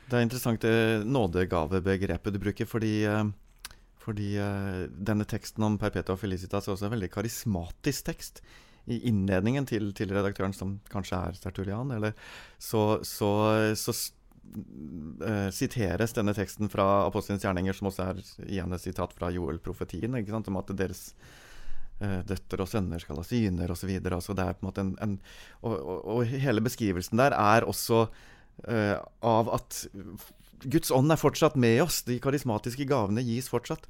[0.09, 2.93] Det er interessant det nådegavebegrepet du bruker, fordi,
[4.09, 8.43] fordi eh, denne teksten om Perpetua Felicitas er også en veldig karismatisk tekst.
[8.89, 12.15] I innledningen til, til redaktøren, som kanskje er Sertulian, eller,
[12.57, 13.29] så, så,
[13.77, 13.93] så
[15.29, 20.17] eh, siteres denne teksten fra Apostelens gjerninger, som også er igjen et sitat fra Joel-profetien,
[20.17, 21.11] om at deres
[22.01, 23.93] uh, døtre og sønner skal ha syner osv.
[24.09, 25.15] Altså det en, en
[25.61, 29.85] og, og, og hele beskrivelsen der er også uh, av at
[30.65, 32.03] Guds ånd er fortsatt med oss.
[32.07, 33.87] De karismatiske gavene gis fortsatt.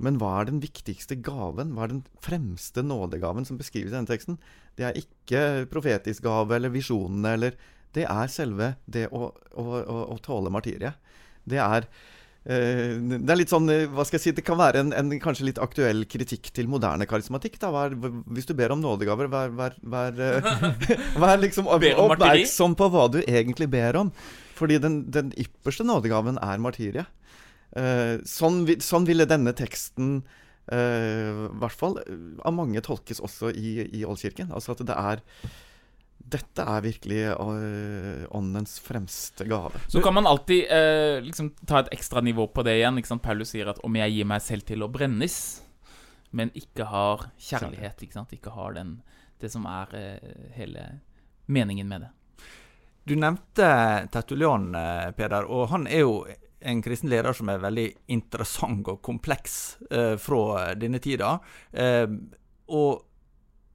[0.00, 1.74] Men hva er den viktigste gaven?
[1.76, 4.38] Hva er den fremste nådegaven som beskrives i denne teksten?
[4.78, 9.98] Det er ikke profetisk gave eller visjonene eller Det er selve det å, å, å,
[10.14, 10.94] å tåle martyriet.
[11.42, 11.88] Det er
[12.46, 15.10] eh, det er litt sånn, eh, hva skal jeg si, det kan være en, en
[15.20, 17.58] kanskje litt aktuell kritikk til moderne karismatikk.
[17.58, 17.72] Da.
[17.74, 17.96] Vær,
[18.30, 20.22] hvis du ber om nådegaver, vær, vær, vær,
[21.24, 24.14] vær liksom oppmerksom på hva du egentlig ber om.
[24.60, 27.08] Fordi den, den ypperste nådegaven er martyriet.
[27.78, 30.20] Eh, sånn, sånn ville denne teksten
[30.70, 34.50] eh, hvert fall eh, av mange tolkes også i, i Oldkirken.
[34.54, 35.24] Altså at det er
[36.30, 39.80] Dette er virkelig eh, åndens fremste gave.
[39.90, 43.00] Så kan man alltid eh, liksom ta et ekstra nivå på det igjen.
[43.22, 45.38] Paulus sier at om jeg gir meg selv til å brennes,
[46.30, 49.00] men ikke har kjærlighet, ikke ikke har den,
[49.40, 50.86] det som er eh, hele
[51.50, 52.12] meningen med det.
[53.04, 56.24] Du nevnte Tertulian, eh, Peder, og han er jo
[56.60, 59.54] en kristen leder som er veldig interessant og kompleks
[59.90, 61.38] eh, fra denne tida.
[61.72, 62.06] Eh,
[62.70, 63.06] og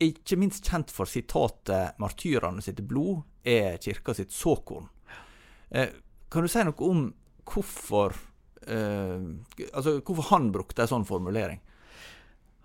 [0.05, 4.89] ikke minst kjent for sitatet 'Martyrene sitt blod er kirka sitt såkorn'.
[5.71, 5.89] Eh,
[6.29, 7.05] kan du si noe om
[7.45, 8.13] hvorfor
[8.67, 9.21] eh,
[9.73, 11.61] Altså hvorfor han brukte en sånn formulering?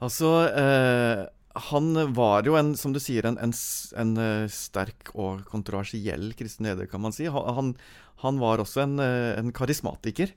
[0.01, 3.52] Altså eh, Han var jo en, som du sier, en, en,
[3.98, 7.26] en eh, sterk og kontroversiell kristen leder, kan man si.
[7.26, 7.74] Han,
[8.22, 10.30] han, var også en, eh, en karismatiker.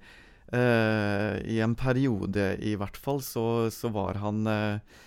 [0.53, 4.97] Eh, I en periode, i hvert fall, så, så var han eh,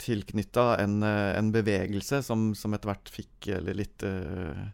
[0.00, 4.64] tilknytta eh, en bevegelse som, som etter hvert fikk litt eh,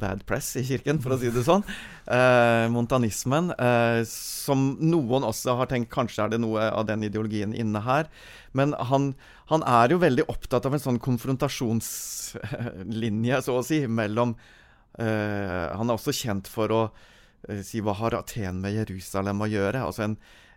[0.00, 1.64] bad press i kirken, for å si det sånn.
[2.10, 3.46] Eh, montanismen.
[3.54, 8.04] Eh, som noen også har tenkt kanskje er det noe av den ideologien inne her.
[8.56, 9.02] Men han,
[9.52, 14.30] han er jo veldig opptatt av en sånn konfrontasjonslinje, så å si, mellom
[14.98, 16.82] eh, Han er også kjent for å
[17.48, 19.80] eh, si hva har Aten med Jerusalem å gjøre?
[19.86, 20.16] Altså en,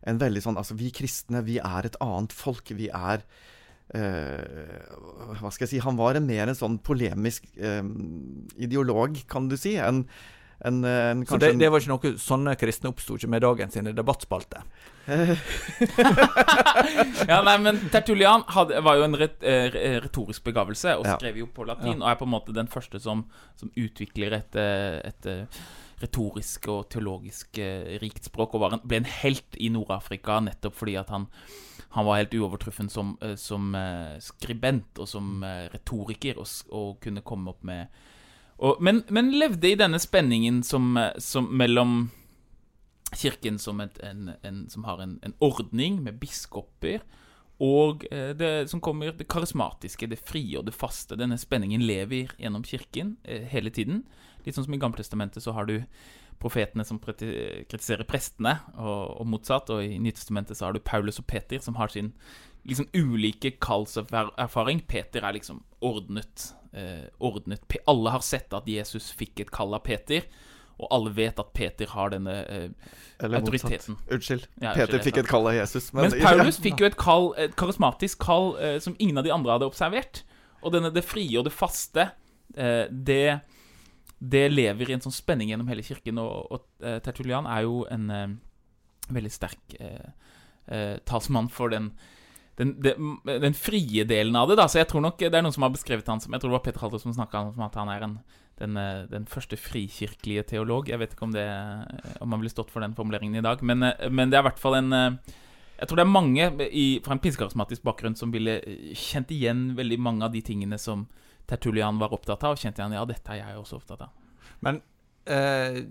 [0.09, 2.65] en veldig sånn Altså, vi kristne, vi er et annet folk.
[2.73, 3.17] Vi er
[3.93, 7.83] Uh, hva skal jeg si Han var en mer en sånn polemisk eh,
[8.57, 9.75] ideolog, kan du si.
[9.77, 10.01] En,
[10.65, 13.93] en, en, så det, det, var ikke noe sånne kristne oppsto ikke med dagens sine
[13.93, 14.63] debattspalte?
[17.29, 19.67] ja, nei, men Tertulian hadde, var jo en ret, uh,
[20.07, 22.01] retorisk begavelse og skrev jo på latin, ja.
[22.01, 23.27] og er på en måte den første som,
[23.59, 25.29] som utvikler et, et
[26.01, 27.61] retorisk og teologisk
[28.01, 31.29] rikt språk, og en, ble en helt i Nord-Afrika nettopp fordi at han
[31.93, 36.97] han var helt uovertruffen som, eh, som uh, skribent og som uh, retoriker, og, og,
[37.03, 37.87] kunne komme opp med
[38.57, 42.11] og, men, men, levde i denne spenningen som, som mellom
[43.13, 47.01] Kirken som, et, en, en, som har en, en, ordning med biskoper,
[47.61, 51.17] og det som kommer det karismatiske, det frie og det faste.
[51.19, 54.03] Denne spenningen lever gjennom Kirken hele tiden.
[54.45, 55.75] Litt sånn som i Gammeltestamentet så har du
[56.41, 59.71] profetene som kritiserer prestene, og, og motsatt.
[59.73, 62.13] Og i Nytestamentet så har du Paulus og Peter, som har sin
[62.63, 64.85] liksom ulike kallserfaring.
[64.87, 66.53] Peter er liksom ordnet.
[66.73, 67.65] Eh, ordnet.
[67.87, 70.25] Alle har sett at Jesus fikk et kall av Peter.
[70.81, 72.69] Og alle vet at Peter har denne eh,
[73.23, 73.97] autoriteten.
[74.11, 74.47] Unnskyld.
[74.63, 75.91] Ja, Peter fikk et kall av Jesus.
[75.93, 79.33] Men, Mens Paulus fikk jo et, kall, et karismatisk kall eh, som ingen av de
[79.35, 80.23] andre hadde observert.
[80.63, 82.09] Og denne, det frie og det faste,
[82.55, 83.43] eh, det
[84.23, 86.19] det lever i en sånn spenning gjennom hele kirken.
[86.21, 88.27] Og, og uh, Tertulian er jo en uh,
[89.13, 91.89] veldig sterk uh, talsmann for den,
[92.59, 94.57] den, den, den, frie delen av det.
[94.61, 96.53] da Så jeg tror nok det er noen som har beskrevet han som Jeg tror
[96.53, 98.17] det var Peter Halter som snakka om at han er en,
[98.61, 98.79] den,
[99.11, 100.87] den, første frikirkelige teolog.
[100.87, 101.47] Jeg vet ikke om, det,
[102.23, 104.61] om han ville stått for den formuleringen i dag, men, men det er i hvert
[104.61, 108.59] fall en jeg tror det er mange i, fra en pinsekarismatisk bakgrunn som ville
[108.95, 111.07] kjent igjen veldig mange av de tingene som,
[111.49, 114.11] Tertulian var opptatt av, og kjente han, ja, dette er jeg også opptatt av.
[114.63, 114.79] Men
[115.25, 115.81] eh,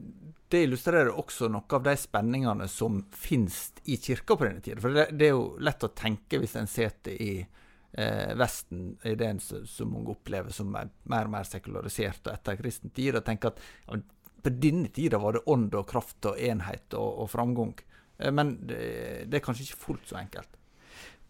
[0.53, 4.81] det illustrerer også noe av de spenningene som finnes i kirka på denne tida.
[4.83, 9.15] For det, det, er jo lett å tenke hvis en sitter i eh, Vesten, i
[9.19, 13.27] det som mange opplever som er mer og mer sekularisert og etter kristen tid, og
[13.29, 14.01] tenker at ja,
[14.43, 17.77] på denne tida var det ånd og kraft og enhet og, og framgang.
[18.19, 18.83] Eh, men det,
[19.29, 20.59] det er kanskje ikke fullt så enkelt.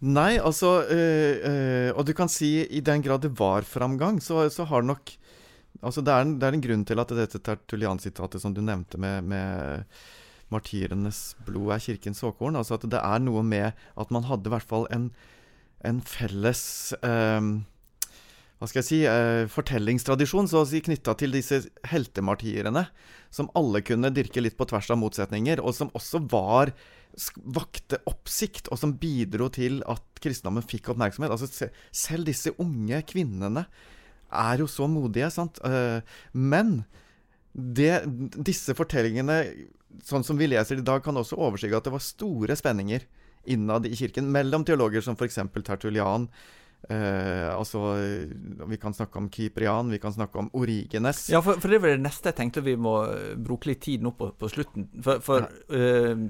[0.02, 4.48] Nei, altså øh, øh, Og du kan si i den grad det var framgang, så,
[4.50, 5.12] så har nok
[5.82, 8.98] Altså det er, en, det er, en, grunn til at dette Tertulian-sitatet som du nevnte
[9.02, 9.82] med, med
[10.52, 12.54] martyrenes blod er kirkens såkorn.
[12.54, 15.08] Altså at det er noe med at man hadde i hvert fall en,
[15.82, 17.48] en felles øh,
[18.62, 22.84] hva skal jeg si, eh, fortellingstradisjon så å si, knytta til disse heltemartyrene,
[23.34, 26.70] som alle kunne dyrke litt på tvers av motsetninger, og som også var
[27.42, 31.34] vakte oppsikt, og som bidro til at kristendommen fikk oppmerksomhet.
[31.34, 33.66] Altså, selv disse unge kvinnene
[34.30, 35.58] er jo så modige, sant.
[35.66, 35.98] Eh,
[36.32, 36.84] men
[37.52, 38.04] det,
[38.46, 39.42] disse fortellingene,
[40.06, 43.10] sånn som vi leser i dag, kan også overskygge at det var store spenninger
[43.50, 45.42] innad i kirken mellom teologer som f.eks.
[45.66, 46.30] Tertulian.
[46.88, 47.82] Eh, altså,
[48.66, 51.28] Vi kan snakke om Kyprian, vi kan snakke om Origenes.
[51.30, 52.96] Ja, for, for det var det neste jeg tenkte vi må
[53.38, 54.88] bruke litt tid nå på, på slutten.
[55.02, 56.26] For, for uh,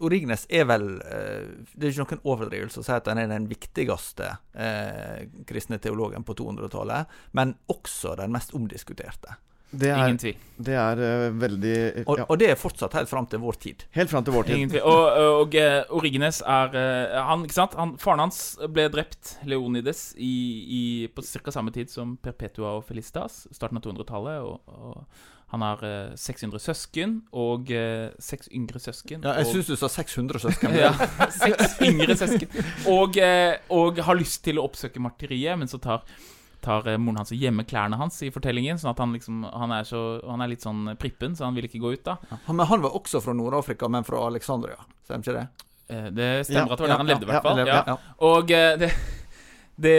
[0.00, 3.48] Origenes er vel eh, Det er ikke noen overdrivelse å si at han er den
[3.50, 9.36] viktigste eh, kristne teologen på 200-tallet, men også den mest omdiskuterte.
[9.70, 10.38] Det er, Ingen tvil.
[10.66, 12.04] Det er uh, veldig ja.
[12.04, 13.84] og, og, det er fortsatt helt fram til vår tid.
[13.94, 14.58] Helt fram til vår tid.
[14.58, 14.82] Ingen tvil.
[14.90, 15.02] Og,
[15.40, 17.76] og uh, Origenes er uh, han, ikke sant?
[17.78, 18.42] Han, Faren hans
[18.74, 20.34] ble drept, Leonides, i,
[20.80, 20.82] i,
[21.14, 21.54] på ca.
[21.54, 24.42] samme tid som Perpetua og Felicitas, starten av 200-tallet.
[24.42, 29.24] og, og han har eh, 600 søsken og eh, seks yngre søsken.
[29.26, 29.54] Ja, jeg og...
[29.56, 30.76] syns du sa 600 søsken.
[30.84, 30.92] ja,
[31.34, 32.52] seks yngre søsken.
[32.86, 36.04] Og, eh, og, har lyst til å oppsøke martyriet, men så tar,
[36.64, 38.80] tar eh, moren hans og gjemmer klærne hans i fortellingen.
[38.80, 41.68] Sånn at han liksom Han er, så, han er litt sånn prippen, så han vil
[41.68, 42.18] ikke gå ut, da.
[42.30, 45.46] Ja, men han var også fra Nord-Afrika, men fra Alexandria, stemmer ikke det?
[45.90, 48.04] Eh, det stemmer ja, at det var der han levde, i hvert fall.
[48.30, 48.92] Og eh, det
[49.80, 49.96] det,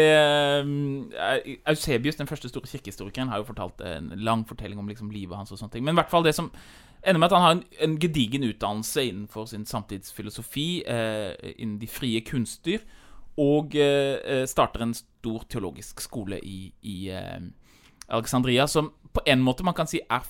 [1.65, 5.51] Eusebius, den første store kirkehistorikeren, har jo fortalt en lang fortelling om liksom, livet hans.
[5.51, 6.51] og sånne ting Men i hvert fall det som
[7.01, 11.89] ender med at han har en, en gedigen utdannelse innenfor sin samtidsfilosofi, eh, innen de
[11.89, 12.83] frie kunster,
[13.41, 16.97] og eh, starter en stor teologisk skole i, i
[18.11, 20.25] Alexandria, som på en måte man kan si er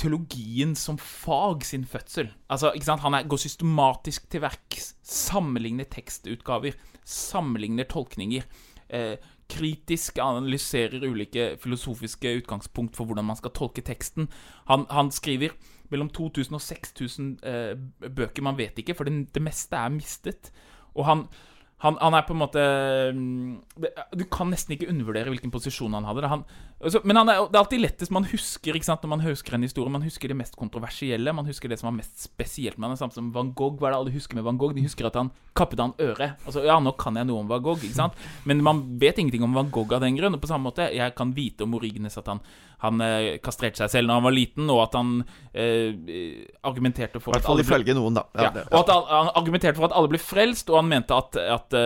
[0.00, 2.30] teologien som fag sin fødsel.
[2.48, 3.04] Altså, ikke sant?
[3.04, 8.46] Han er, går systematisk til verks, sammenligner tekstutgaver, sammenligner tolkninger.
[8.88, 9.16] Eh,
[9.50, 14.30] kritisk analyserer ulike filosofiske utgangspunkt for hvordan man skal tolke teksten.
[14.70, 15.56] Han, han skriver
[15.90, 17.74] mellom 2000 og 6000 eh,
[18.08, 20.52] bøker, man vet ikke, for det, det meste er mistet.
[20.94, 21.26] Og han,
[21.80, 22.62] han, han, er på en måte
[23.16, 23.84] mm,
[24.18, 26.28] Du kan nesten ikke undervurdere hvilken posisjon han hadde.
[26.28, 26.44] Han,
[26.80, 29.64] altså, men er, det er alltid lettest man husker ikke sant, når man husker en
[29.66, 29.92] historie.
[29.92, 31.34] Man husker det mest kontroversielle.
[31.36, 32.96] Man husker det som var mest spesielt med.
[32.98, 33.76] Samme som Van Gogh.
[33.80, 34.74] Hva er det alle husker med Van Gogh?
[34.76, 36.40] De husker at han kappet han øret.
[36.46, 38.18] Altså, ja, nå kan jeg noe om Van Gogh, ikke sant?
[38.48, 40.36] men man vet ingenting om Van Gogh av den grunn.
[40.36, 42.42] Og på samme måte, jeg kan vite om Origenes at han,
[42.84, 45.14] han eh, kastrerte seg selv når han var liten, og at han
[45.52, 48.26] eh, argumenterte for I hvert fall ifølge noen, da.
[48.36, 48.66] Ja, ja.
[48.70, 51.58] Og at han, han, argumenterte for at alle ble frelst, og han mente at, at
[51.70, 51.82] at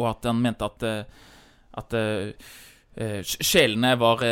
[0.00, 0.84] Og at han mente at
[1.74, 1.94] At
[2.94, 4.22] sjelene var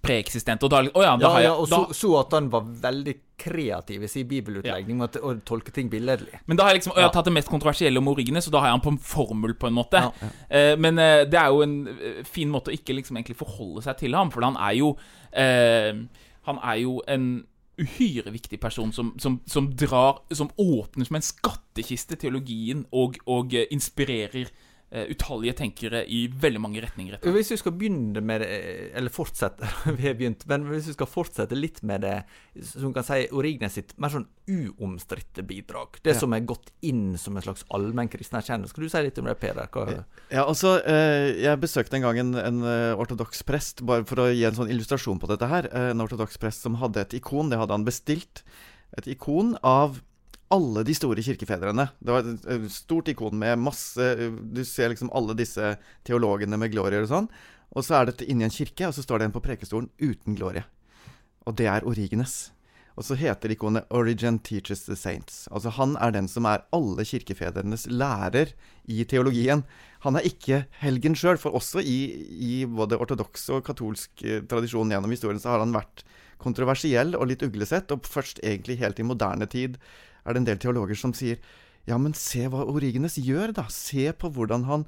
[0.00, 0.66] preeksistente.
[0.66, 4.06] Og da, oh ja, da ja, ja, og så, så, at han var veldig kreativ
[4.06, 6.40] i sin bibelutlegning med å tolke ting billedlig.
[6.46, 8.56] Men da har jeg liksom, og jeg har tatt det mest kontroversielle om Origenes, og
[8.56, 10.04] da har jeg han på en formel, på en måte.
[10.52, 13.84] Eh, men eh, det er jo en eh, fin måte å ikke liksom egentlig forholde
[13.86, 14.92] seg til ham, for han er jo
[15.30, 16.04] eh,
[16.48, 17.26] Han er jo en
[17.80, 23.54] uhyre viktig person som, som, som, drar Som åpner som en skattkiste teologien og, og
[23.54, 24.50] eh, inspirerer
[24.92, 27.16] utallige tenkere i veldig mange retninger.
[27.16, 27.32] Etter.
[27.32, 28.50] Hvis vi skal begynne med det,
[28.98, 32.18] eller fortsette Vi har begynt, men hvis vi skal fortsette litt med det
[32.68, 36.20] som kan si Orignes sitt mer sånn uomstridte bidrag, det ja.
[36.20, 38.74] som er gått inn som en slags allmenn kristen erkjennelse.
[38.74, 39.70] Skal du si litt om det, Peder?
[39.72, 39.86] Hva...
[40.28, 44.30] Ja, altså, eh, Jeg besøkte en gang en, en eh, ortodoks prest, bare for å
[44.32, 45.70] gi en sånn illustrasjon på dette her.
[45.88, 48.44] En ortodoks prest som hadde et ikon, det hadde han bestilt.
[48.98, 50.02] Et ikon av
[50.52, 51.88] alle de store kirkefedrene.
[51.98, 54.08] Det var et stort ikon med masse
[54.52, 55.74] Du ser liksom alle disse
[56.06, 57.28] teologene med glorier og sånn.
[57.72, 60.36] Og så er dette inni en kirke, og så står det en på prekestolen uten
[60.36, 60.66] glorie.
[61.48, 62.52] Og det er Origenes.
[62.92, 65.48] Og så heter ikonet 'Origin Teaches the Saints'.
[65.50, 68.52] Altså Han er den som er alle kirkefedrenes lærer
[68.86, 69.64] i teologien.
[70.00, 74.90] Han er ikke helgen sjøl, for også i, i både ortodoks og katolsk eh, tradisjon
[74.90, 76.04] gjennom historien så har han vært
[76.42, 79.78] kontroversiell og litt uglesett, og først egentlig helt i moderne tid
[80.22, 81.40] er det en del teologer som sier
[81.88, 83.66] ja, men se hva Origenes gjør, da.
[83.72, 84.84] Se på hvordan han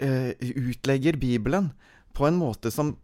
[0.00, 1.70] eh, utlegger Bibelen
[2.16, 2.94] på en måte som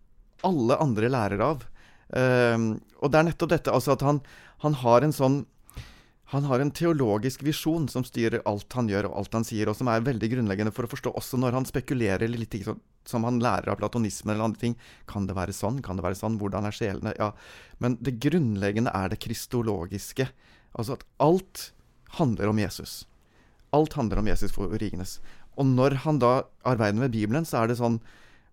[0.46, 1.66] alle andre lærer av.
[2.09, 2.57] Eh,
[2.98, 4.22] og det er nettopp dette, altså at han,
[4.64, 5.42] han, har en sånn
[6.28, 9.76] han har en teologisk visjon som styrer alt han gjør og alt han sier, og
[9.78, 13.40] som er veldig grunnleggende for å forstå også når han spekulerer litt sånn, som han
[13.40, 14.74] lærer av platonisme eller andre ting.
[15.09, 15.81] Kan det være sånn?
[15.85, 16.37] Kan det være sånn?
[16.40, 17.14] Hvordan er sjelene?
[17.16, 17.31] Ja.
[17.81, 20.28] Men det grunnleggende er det kristologiske.
[20.78, 21.72] Altså at alt
[22.18, 23.02] handler om Jesus.
[23.74, 25.18] Alt handler om Jesus for Origenes.
[25.58, 28.00] Og når han da arbeider med Bibelen, så er det sånn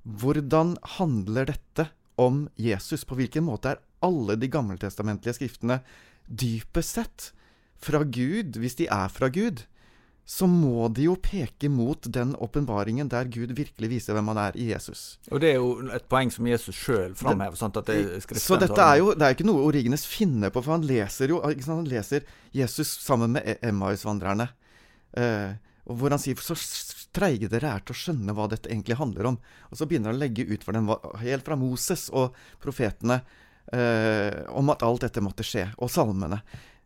[0.05, 1.87] Hvordan handler dette
[2.21, 3.05] om Jesus?
[3.07, 5.79] På hvilken måte er alle de gammeltestamentlige skriftene
[6.25, 7.31] dypest sett
[7.81, 9.65] fra Gud, hvis de er fra Gud?
[10.25, 14.55] Så må de jo peke mot den åpenbaringen der Gud virkelig viser hvem han er
[14.57, 15.19] i Jesus.
[15.29, 17.55] Og Det er jo et poeng som Jesus sjøl framhever.
[17.55, 20.79] sant, at det Så dette er jo det er ikke noe Origenes finner på, for
[20.79, 24.49] han leser jo han leser Jesus sammen med e- Emmaus-vandrerne.
[25.15, 25.53] Eh,
[25.85, 26.57] hvor han sier så
[27.13, 29.37] treige dere er til å skjønne hva dette egentlig handler om.
[29.69, 30.89] Og så begynner han å legge ut for dem
[31.21, 33.21] helt fra Moses og profetene
[33.71, 36.41] eh, om at alt dette måtte skje, og salmene.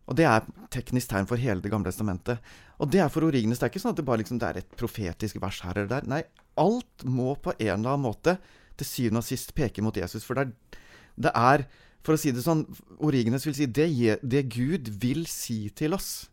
[0.09, 2.39] Og det er teknisk tegn for hele Det gamle testamentet.
[2.81, 3.59] Og det er for Origenes.
[3.61, 5.91] Det er ikke sånn at det bare liksom, det er et profetisk vers her eller
[5.91, 6.07] der.
[6.09, 6.23] Nei,
[6.57, 8.39] alt må på en eller annen måte
[8.79, 10.25] til syvende og sist peke mot Jesus.
[10.25, 10.81] For det er,
[11.27, 11.65] det er
[12.05, 12.63] for å si det sånn,
[13.03, 13.89] Origenes vil si det,
[14.23, 16.29] det Gud vil si til oss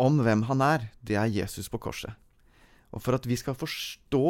[0.00, 2.14] om hvem han er, det er Jesus på korset.
[2.94, 4.24] Og for at vi skal forstå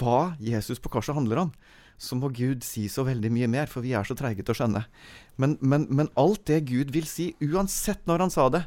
[0.00, 1.54] hva Jesus på korset handler om,
[1.98, 4.58] så må Gud si så veldig mye mer, for vi er så treige til å
[4.58, 4.84] skjønne.
[5.40, 8.64] Men, men, men, alt det Gud vil si, uansett når han sa det,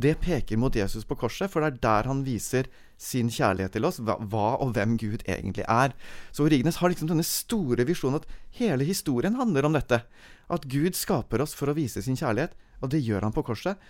[0.00, 2.68] det peker mot Jesus på korset, for det er der han viser
[3.00, 5.96] sin kjærlighet til oss, hva, og hvem Gud egentlig er.
[6.30, 8.28] Så Origenes har liksom denne store visjonen at
[8.60, 10.02] hele historien handler om dette.
[10.52, 13.80] At Gud skaper oss for å vise sin kjærlighet, og det gjør han på korset.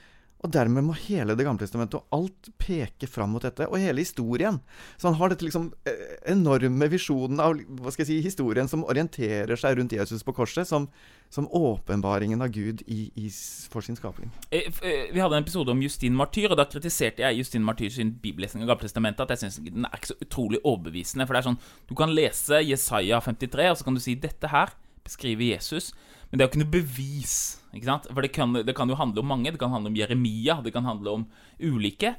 [0.40, 4.00] Og dermed må hele Det gamle testamentet og alt peke fram mot dette, og hele
[4.00, 4.60] historien.
[4.96, 8.86] Så han har dette liksom eh, enorme visjonen av hva skal jeg si, historien som
[8.88, 10.88] orienterer seg rundt Jesus på korset, som,
[11.32, 13.28] som åpenbaringen av Gud i, i,
[13.72, 14.32] for sin skapning.
[14.48, 17.92] Eh, eh, vi hadde en episode om Justin Martyr, og da kritiserte jeg Justin Martyr
[17.92, 19.26] sin bibellesning av Gamletestamentet.
[19.26, 21.28] At jeg syns den er ikke så utrolig overbevisende.
[21.28, 21.60] For det er sånn,
[21.90, 24.72] du kan lese Jesaja 53, og så kan du si dette her
[25.04, 25.92] beskriver Jesus.
[26.30, 27.34] Men det er jo ikke noe bevis.
[27.74, 27.96] Ikke?
[28.10, 29.50] For det kan, det kan, jo handle om mange.
[29.50, 30.60] Det kan handle om Jeremia.
[30.64, 31.26] Det kan handle om
[31.58, 32.14] ulike.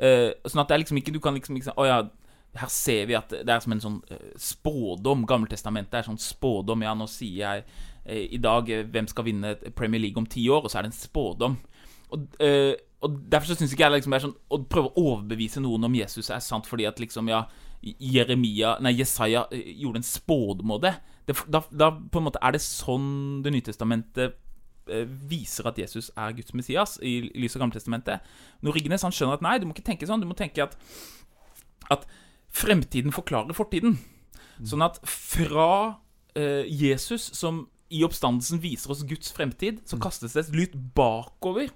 [0.00, 1.96] Uh, sånn at det er liksom ikke Du kan liksom ikke Å ja,
[2.56, 5.26] her ser vi at det er som en sånn uh, spådom.
[5.28, 6.86] Gammeltestamentet er sånn spådom.
[6.86, 10.64] Ja, nå sier jeg uh, i dag hvem skal vinne Premier League om ti år,
[10.64, 11.58] og så er det en spådom.
[12.10, 12.40] Og
[13.00, 15.86] og derfor så syns ikke jeg liksom det er sånn å prøve å overbevise noen
[15.88, 17.46] om Jesus er sant fordi at liksom, ja
[17.80, 20.94] Jeremia, nei, Jesaja eh, gjorde en spådom av det.
[21.48, 24.36] da, da på en måte er det sånn Det nye testamentet
[24.90, 28.26] eh, viser at Jesus er Guds Messias i lys av Gamletestamentet.
[28.60, 30.20] Når Rignes han skjønner at nei, du må ikke tenke sånn.
[30.20, 30.76] Du må tenke at,
[31.88, 32.04] at
[32.52, 33.96] fremtiden forklarer fortiden.
[34.66, 36.00] Sånn at fra
[36.36, 41.72] eh, Jesus, som i oppstandelsen viser oss Guds fremtid, så kastes det et lyd bakover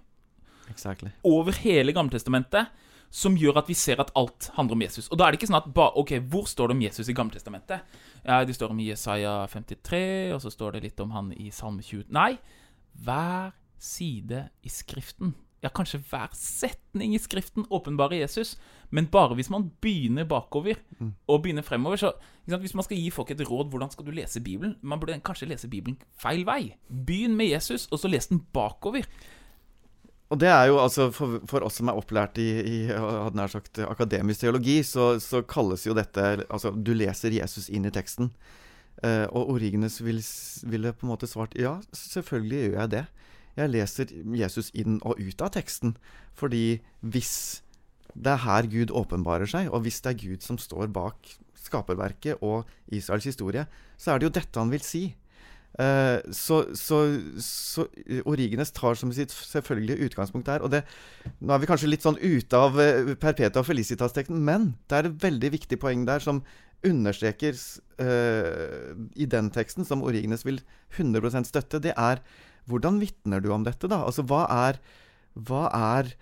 [0.71, 1.11] Exactly.
[1.27, 2.71] over hele Gammeltestamentet
[3.15, 5.07] som gjør at vi ser at alt handler om Jesus.
[5.09, 7.15] Og da er det ikke sånn at ba, Ok, hvor står det om Jesus i
[7.15, 8.01] Gammeltestamentet?
[8.25, 11.83] Ja, Det står om Jesaja 53, og så står det litt om han i Salme
[11.83, 12.35] 20 Nei,
[13.05, 15.35] hver side i Skriften
[15.65, 18.59] ja, kanskje hver setning i Skriften åpenbarer Jesus,
[18.93, 20.77] men bare hvis man begynner bakover
[21.27, 21.97] og begynner fremover.
[21.97, 22.13] Så
[22.45, 25.49] Hvis man skal gi folk et råd hvordan skal du lese Bibelen Man burde kanskje
[25.49, 26.77] lese Bibelen feil vei.
[26.91, 29.07] Begynn med Jesus, og så les den bakover.
[30.35, 33.53] Og det er jo altså For, for oss som er opplært i, i hadde nær
[33.53, 38.33] sagt, akademisk teologi, så, så, kalles jo dette Altså, du leser Jesus inn i teksten.
[39.07, 40.25] Eh, og Origenes ville,
[40.71, 43.05] vil på en måte svart ja, selvfølgelig gjør jeg det.
[43.55, 45.95] Jeg leser Jesus inn og ut av teksten.
[46.35, 47.35] Fordi hvis
[48.15, 52.43] det er her Gud åpenbarer seg, og hvis det er Gud som står bak skaperverket
[52.45, 53.67] og Israels historie,
[53.99, 55.05] så er det jo dette han vil si.
[55.75, 57.01] Uh, så, så,
[57.43, 57.89] så,
[58.31, 60.63] Origenes tar som sitt selvfølgelige utgangspunkt der.
[60.63, 60.85] Og det,
[61.43, 65.25] nå er vi kanskje litt sånn ute av uh, Perpetua Felicitas-teksten, men det er et
[65.25, 66.45] veldig viktig poeng der som
[66.87, 67.59] understreker
[67.99, 70.63] uh, i den teksten, som Origenes vil
[70.95, 71.83] 100% støtte.
[71.83, 72.23] Det er
[72.71, 74.05] hvordan vitner du om dette, da?
[74.07, 74.81] Altså, hva er,
[75.35, 75.67] hva
[75.99, 76.15] er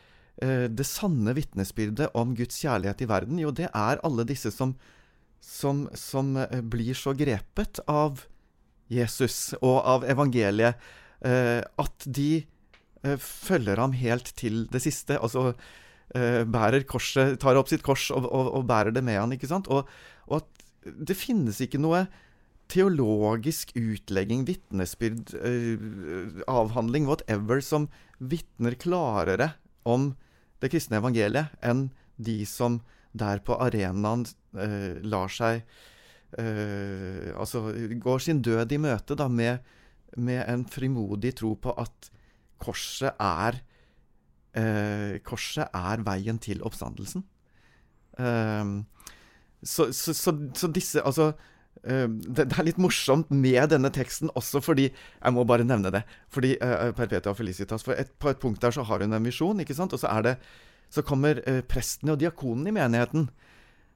[0.42, 3.36] det sanne vitnesbyrdet om Guds kjærlighet i verden?
[3.38, 4.72] Jo, det er alle disse som,
[5.44, 6.32] som, som
[6.72, 8.24] blir så grepet av
[8.90, 10.80] Jesus og av evangeliet,
[11.24, 12.42] eh, at de
[13.02, 15.18] eh, følger ham helt til det siste.
[15.18, 15.52] Altså
[16.14, 19.50] eh, bærer korset, tar opp sitt kors og, og, og bærer det med han, ikke
[19.50, 19.70] sant?
[19.72, 19.88] Og,
[20.28, 22.06] og, at det finnes ikke noe
[22.72, 25.34] teologisk utlegging, vitnesbyrd,
[26.48, 27.86] avhandling, whatever, som
[28.18, 29.52] vitner klarere
[29.84, 30.14] om
[30.62, 32.80] det kristne evangeliet enn de som
[33.12, 34.24] der på arenaen
[35.04, 35.66] lar seg
[36.32, 37.60] Uh, altså
[38.00, 39.58] går sin død i møte da, med,
[40.16, 42.08] med, en frimodig tro på at
[42.62, 43.58] korset er
[44.56, 47.26] uh, Korset er veien til oppstandelsen.
[48.16, 48.80] Uh,
[49.62, 51.32] så, så, så, så, disse Altså
[51.82, 56.02] det, det, er litt morsomt med denne teksten også fordi Jeg må bare nevne det.
[56.30, 56.56] Fordi
[56.96, 59.92] Perpetua Felicitas For et, på et punkt der så har hun en visjon, ikke sant?
[59.92, 60.34] Og så er det
[60.90, 63.30] Så kommer prestene og diakonene i menigheten.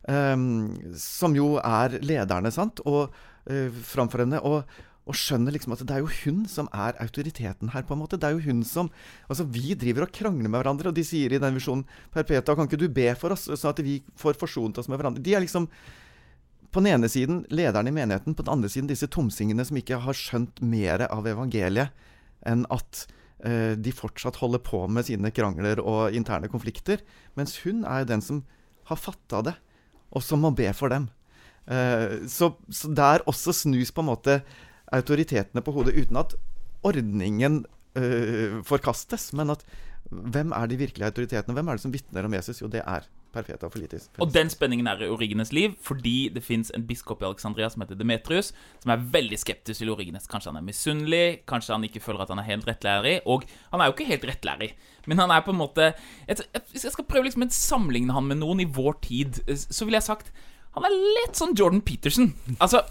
[0.06, 3.10] Um, som jo er lederne, sant, og
[3.50, 4.38] uh, framfor henne.
[4.46, 4.62] Og,
[5.06, 8.18] og, skjønner liksom at det er jo hun som er autoriteten her, på en måte.
[8.20, 8.90] Det er jo hun som
[9.26, 12.70] Altså, vi driver og krangler med hverandre, og de sier i den visjonen Perpeta, kan
[12.70, 15.24] ikke du be for oss, sånn at vi får forsont oss med hverandre?
[15.26, 15.66] De er liksom
[16.70, 20.00] på den ene siden lederne i menigheten, på den andre siden disse tomsingene som ikke
[20.02, 21.94] har skjønt mer av evangeliet
[22.46, 23.06] enn at
[23.46, 27.00] uh, de fortsatt holder på med sine krangler og interne konflikter.
[27.38, 28.44] Mens hun er den som
[28.90, 29.56] har fatta det
[30.12, 31.08] og som må be for dem.
[31.66, 34.40] Uh, så, så, der også snus på en måte
[34.94, 36.36] autoritetene på hodet, uten at
[36.86, 37.64] ordningen
[37.98, 39.32] uh, forkastes.
[39.36, 39.66] Men at
[40.10, 41.56] hvem er de virkelige autoritetene?
[41.56, 42.62] Hvem er det som vitner om Jesus?
[42.62, 44.08] Jo, det er Perfeta Felitis.
[44.22, 47.84] Og den spenningen er i Origenes liv, fordi det fins en biskop i Alexandria som
[47.84, 48.52] heter Demetrius,
[48.82, 50.28] som er veldig skeptisk til Origenes.
[50.30, 53.16] Kanskje han er misunnelig, kanskje han ikke føler at han er helt rettlærig.
[53.26, 54.72] Og han er jo ikke helt rettlærig,
[55.06, 55.92] men han er på en måte
[56.26, 60.00] Hvis jeg skal prøve liksom å sammenligne han med noen i vår tid, så ville
[60.00, 60.32] jeg sagt
[60.76, 62.28] han er litt sånn Jordan Peterson.
[62.60, 62.82] Altså,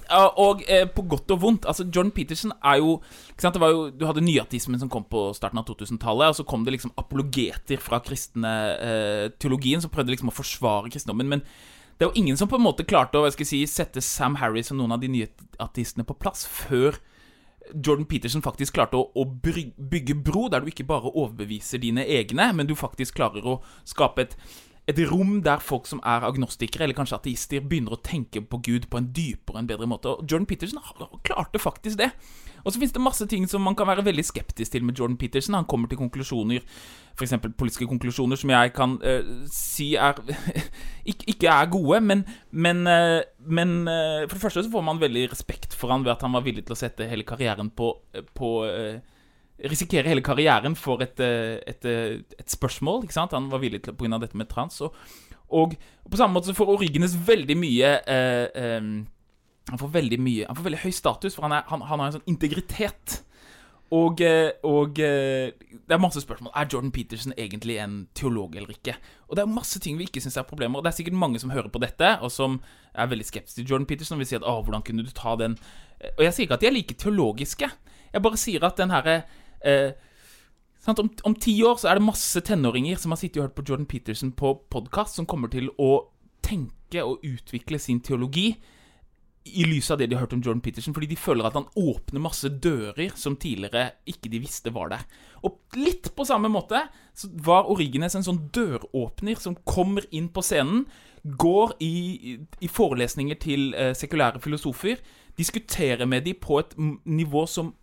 [0.42, 1.68] og eh, på godt og vondt.
[1.70, 2.98] Altså, Jordan Peterson er jo,
[3.38, 6.96] jo Du hadde nyatismen som kom på starten av 2000-tallet, og så kom det liksom
[6.98, 11.30] apologeter fra kristne eh, teologien som prøvde liksom å forsvare kristendommen.
[11.30, 11.46] Men
[11.96, 14.82] det er jo ingen som på en måte klarte å si, sette Sam Harris og
[14.82, 15.30] noen av de nye
[15.62, 16.98] artistene på plass før
[17.74, 22.52] Jordan Peterson faktisk klarte å, å, bygge bro, der du ikke bare overbeviser dine egne,
[22.54, 24.36] men du faktisk klarer å skape et
[24.88, 28.90] et rom der folk som er agnostikere, eller kanskje ateister, begynner å tenke på Gud
[28.92, 30.12] på en dypere og en bedre måte.
[30.14, 30.82] Og Jordan Peterson
[31.26, 32.12] klarte faktisk det.
[32.66, 35.18] Og så finnes det masse ting som man kan være veldig skeptisk til med Jordan
[35.22, 35.58] Peterson.
[35.58, 36.64] Han kommer til konklusjoner,
[37.14, 37.36] f.eks.
[37.58, 40.22] politiske konklusjoner, som jeg kan uh, si er
[41.06, 45.28] ikke, er gode, men, men, uh, men uh, for det første så får man veldig
[45.32, 47.92] respekt for han ved at han var villig til å sette hele karrieren på,
[48.34, 48.50] på
[49.64, 53.32] risikere hele karrieren for et, eh, et, eh, et, ikke sant?
[53.32, 54.20] Han var villig til pga.
[54.20, 54.82] dette med trans.
[54.82, 54.93] Og,
[55.49, 55.76] og,
[56.10, 58.82] på samme måte så får Origenes veldig mye eh, eh,
[59.70, 62.08] Han får veldig mye Han får veldig høy status, for han, er, han, han har
[62.08, 63.22] en sånn integritet.
[63.93, 66.51] Og, eh, og det er masse spørsmål.
[66.56, 68.97] Er Jordan Peterson egentlig en teolog eller ikke?
[69.30, 70.78] Og det er masse ting vi ikke syns er problemer.
[70.78, 72.60] Og det er sikkert mange som hører på dette, og som
[72.93, 75.36] er veldig skeptiske til Jordan Peterson og vil si at å, hvordan kunne du ta
[75.39, 75.56] den
[76.18, 77.70] Og jeg sier ikke at de er like teologiske.
[78.14, 79.24] Jeg bare sier at den herre
[79.66, 79.91] eh,
[80.93, 83.66] om, om ti år så er det masse tenåringer som har sittet og hørt på
[83.68, 86.07] Jordan Peterson på podkast, som kommer til å
[86.45, 88.51] tenke og utvikle sin teologi
[89.45, 91.68] i lys av det de har hørt om Jordan Peterson, fordi de føler at han
[91.78, 95.03] åpner masse dører som tidligere ikke de visste var der.
[95.45, 96.82] Og litt på samme måte
[97.13, 100.88] så var Origenes en sånn døråpner som kommer inn på scenen,
[101.26, 104.99] går i, i forelesninger til eh, sekulære filosofer,
[105.38, 107.74] diskuterer med dem på et nivå som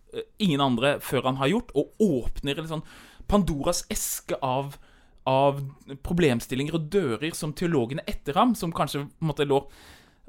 [0.41, 2.87] ingen andre før han har gjort, og åpner en sånn
[3.27, 4.75] Pandoras eske av
[5.23, 5.61] av
[6.03, 9.61] problemstillinger og dører som teologene etter ham, som kanskje måtte lå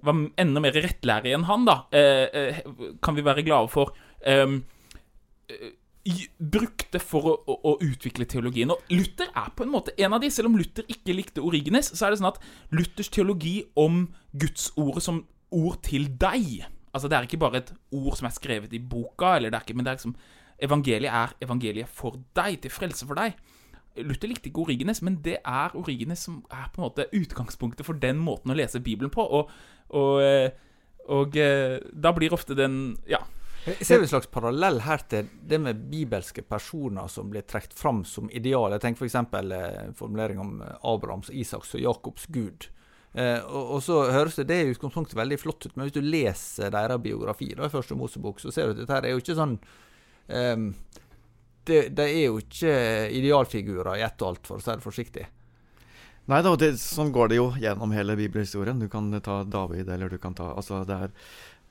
[0.05, 2.61] var enda mer rettlærig enn han, da, eh, eh,
[3.03, 3.95] kan vi være glade for.
[4.21, 4.65] Ehm,
[5.49, 5.73] eh,
[6.39, 8.71] brukte for å, å, å, utvikle teologien.
[8.71, 10.29] Og Luther er på en måte en av de.
[10.29, 12.43] Selv om Luther ikke likte Origenes, så er det sånn at
[12.77, 15.23] Luthers teologi om Gudsordet som
[15.55, 19.35] ord til deg Altså Det er ikke bare et ord som er skrevet i boka,
[19.37, 20.17] eller det er ikke, men det er liksom
[20.63, 23.35] Evangeliet er evangeliet for deg, til frelse for deg.
[24.03, 27.99] Luther likte ikke Origenes, men det er Origenes som er på en måte utgangspunktet for
[27.99, 29.23] den måten å lese Bibelen på.
[29.23, 29.51] Og,
[29.95, 30.51] og, eh,
[31.11, 33.23] og eh, da blir ofte den Ja.
[33.65, 38.03] Jeg ser en slags parallell her til det med bibelske personer som blir trukket fram
[38.05, 38.75] som ideal.
[38.77, 39.17] Jeg tenker f.eks.
[39.17, 42.69] Eh, formulering om Abrahams, Isaks og Jakobs gud.
[43.15, 46.03] Eh, og, og, så høres det det i utgangspunktet veldig flott ut, men hvis du
[46.03, 49.37] leser deres biografi da, i første Mosebok, så ser du at dette er jo ikke
[49.39, 50.65] sånn um,
[51.65, 52.75] det, det, er jo ikke
[53.15, 55.29] idealfigurer i ett og alt, for å si det forsiktig.
[56.33, 58.81] Nei da, det, sånn går det jo gjennom hele bibelhistorien.
[58.81, 61.11] Du kan ta David, eller du kan ta Altså, det er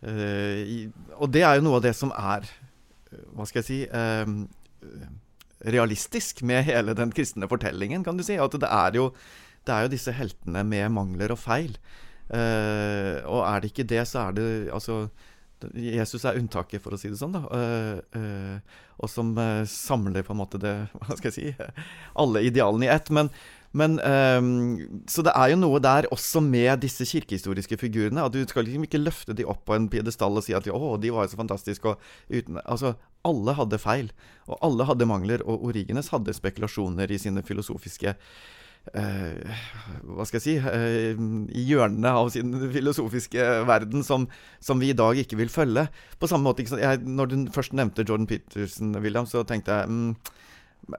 [0.05, 3.79] øh, Og det er jo noe av det som er eh, Hva skal jeg si
[3.89, 4.35] øh,
[5.73, 8.37] Realistisk med hele den kristne fortellingen, kan du si.
[8.37, 9.07] At det er jo,
[9.63, 11.77] det er jo disse heltene med mangler og feil.
[12.33, 15.03] Uh, og er det ikke det, så er det Altså
[15.77, 17.35] Jesus er unntaket, for å si det sånn.
[17.35, 19.31] da, uh, uh, Og som
[19.69, 21.67] samler på en måte det Hva skal jeg si
[22.19, 23.11] Alle idealene i ett.
[23.15, 23.29] Men,
[23.71, 23.95] men
[25.07, 28.25] Så det er jo noe der også med disse kirkehistoriske figurene.
[28.25, 30.97] at Du skal liksom ikke løfte de opp på en piedestall og si at å,
[30.99, 31.95] de var jo så fantastiske.
[31.95, 34.11] Og uten, altså, alle hadde feil,
[34.49, 35.45] og alle hadde mangler.
[35.47, 38.17] Og Origenes hadde spekulasjoner i sine filosofiske
[38.91, 39.47] Uh,
[40.11, 41.15] hva skal jeg si uh,
[41.55, 44.25] i hjørnene av sin filosofiske verden som,
[44.59, 45.85] som, vi i dag ikke vil følge.
[46.19, 50.11] På samme måte, jeg, Når du først nevnte Jordan Peterson, William, så tenkte jeg mm,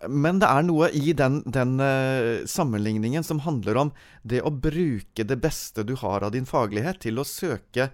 [0.09, 3.93] Men det er noe i den, den uh, sammenligningen som handler om
[4.25, 7.91] det å bruke det beste du har av din faglighet, til å søke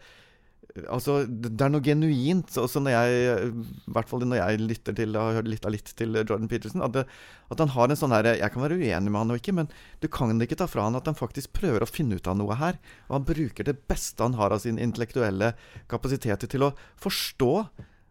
[0.93, 2.51] Altså, det er noe genuint.
[2.61, 6.18] Også når jeg, I hvert fall når jeg lytter til og har av litt til
[6.21, 6.85] Jordan Peterson.
[6.87, 7.05] At, det,
[7.51, 9.71] at han har en sånn herre Jeg kan være uenig med han og ikke, men
[10.03, 12.59] du kan ikke ta fra han at han faktisk prøver å finne ut av noe
[12.61, 12.81] her.
[13.09, 15.55] Og han bruker det beste han har av sine intellektuelle
[15.91, 17.55] kapasiteter til å forstå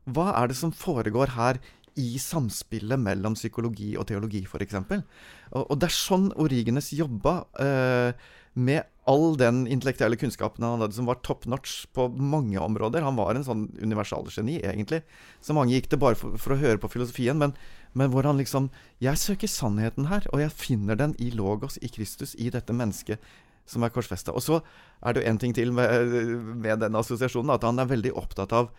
[0.10, 1.60] hva er det som foregår her
[2.00, 4.78] i samspillet mellom psykologi og teologi, f.eks.
[4.80, 7.42] Og, og det er sånn Origenes jobba.
[7.60, 13.02] Eh, med all den intellektuelle kunnskapen han hadde, som var top notch på mange områder.
[13.02, 15.02] Han var en sånn universalgeni, egentlig.
[15.42, 17.40] Så mange gikk det bare for, for å høre på filosofien.
[17.42, 17.56] Men,
[17.98, 18.70] men, hvor han liksom
[19.02, 23.24] Jeg søker sannheten her, og jeg finner den i Logos, i Kristus, i dette mennesket
[23.70, 24.34] som er korsfesta.
[24.34, 24.60] Og så
[25.02, 26.14] er det jo en ting til med,
[26.62, 28.72] med den assosiasjonen, at han er veldig opptatt av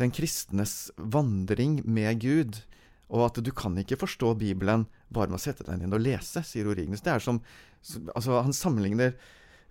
[0.00, 2.62] den kristnes vandring med Gud.
[3.10, 6.44] Og at du kan ikke forstå Bibelen bare med å sette deg ned og lese,
[6.46, 7.02] sier Origenes.
[7.04, 7.42] Det er som
[7.80, 9.14] Altså, han sammenligner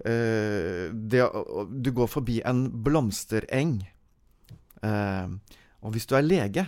[0.02, 1.22] uh, det
[1.70, 3.76] Du går forbi en blomstereng,
[4.82, 5.30] uh,
[5.86, 6.66] og hvis du er lege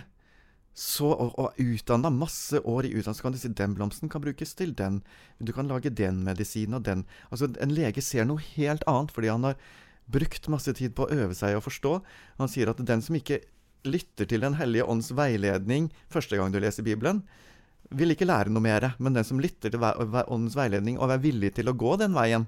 [0.72, 4.54] så, og, og utdanna masse år i utdannelse, kan du si den blomsten kan brukes
[4.56, 5.02] til den.
[5.36, 7.04] Du kan lage den medisinen og den.
[7.28, 9.58] Altså, en lege ser noe helt annet fordi han har
[10.12, 11.92] brukt masse tid på å øve seg og forstå.
[12.40, 13.42] Han sier at den som ikke
[13.84, 17.22] lytter til Den hellige ånds veiledning første gang du leser Bibelen,
[17.90, 18.92] vil ikke lære noe mer.
[18.98, 22.46] Men den som lytter til åndens veiledning og er villig til å gå den veien,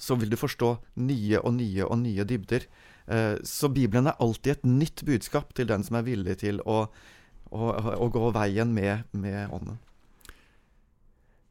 [0.00, 0.70] så vil du forstå
[1.02, 2.64] nye og nye og nye dybder.
[3.10, 6.86] Eh, så Bibelen er alltid et nytt budskap til den som er villig til å,
[7.50, 9.80] å, å gå veien med, med ånden.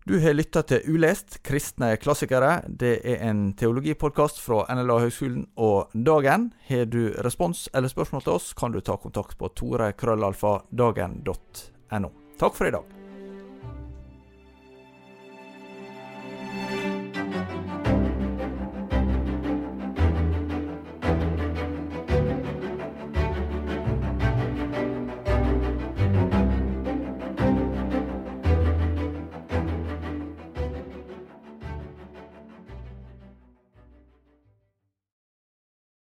[0.08, 2.62] Du har lytta til Ulest kristne klassikere.
[2.68, 6.54] Det er en teologipodkast fra NLA Høgskolen og Dagen.
[6.70, 12.10] Har du respons eller spørsmål til oss, kan du ta kontakt på torekrøllalfa.dagen.no.
[12.40, 13.09] Takk for i dag.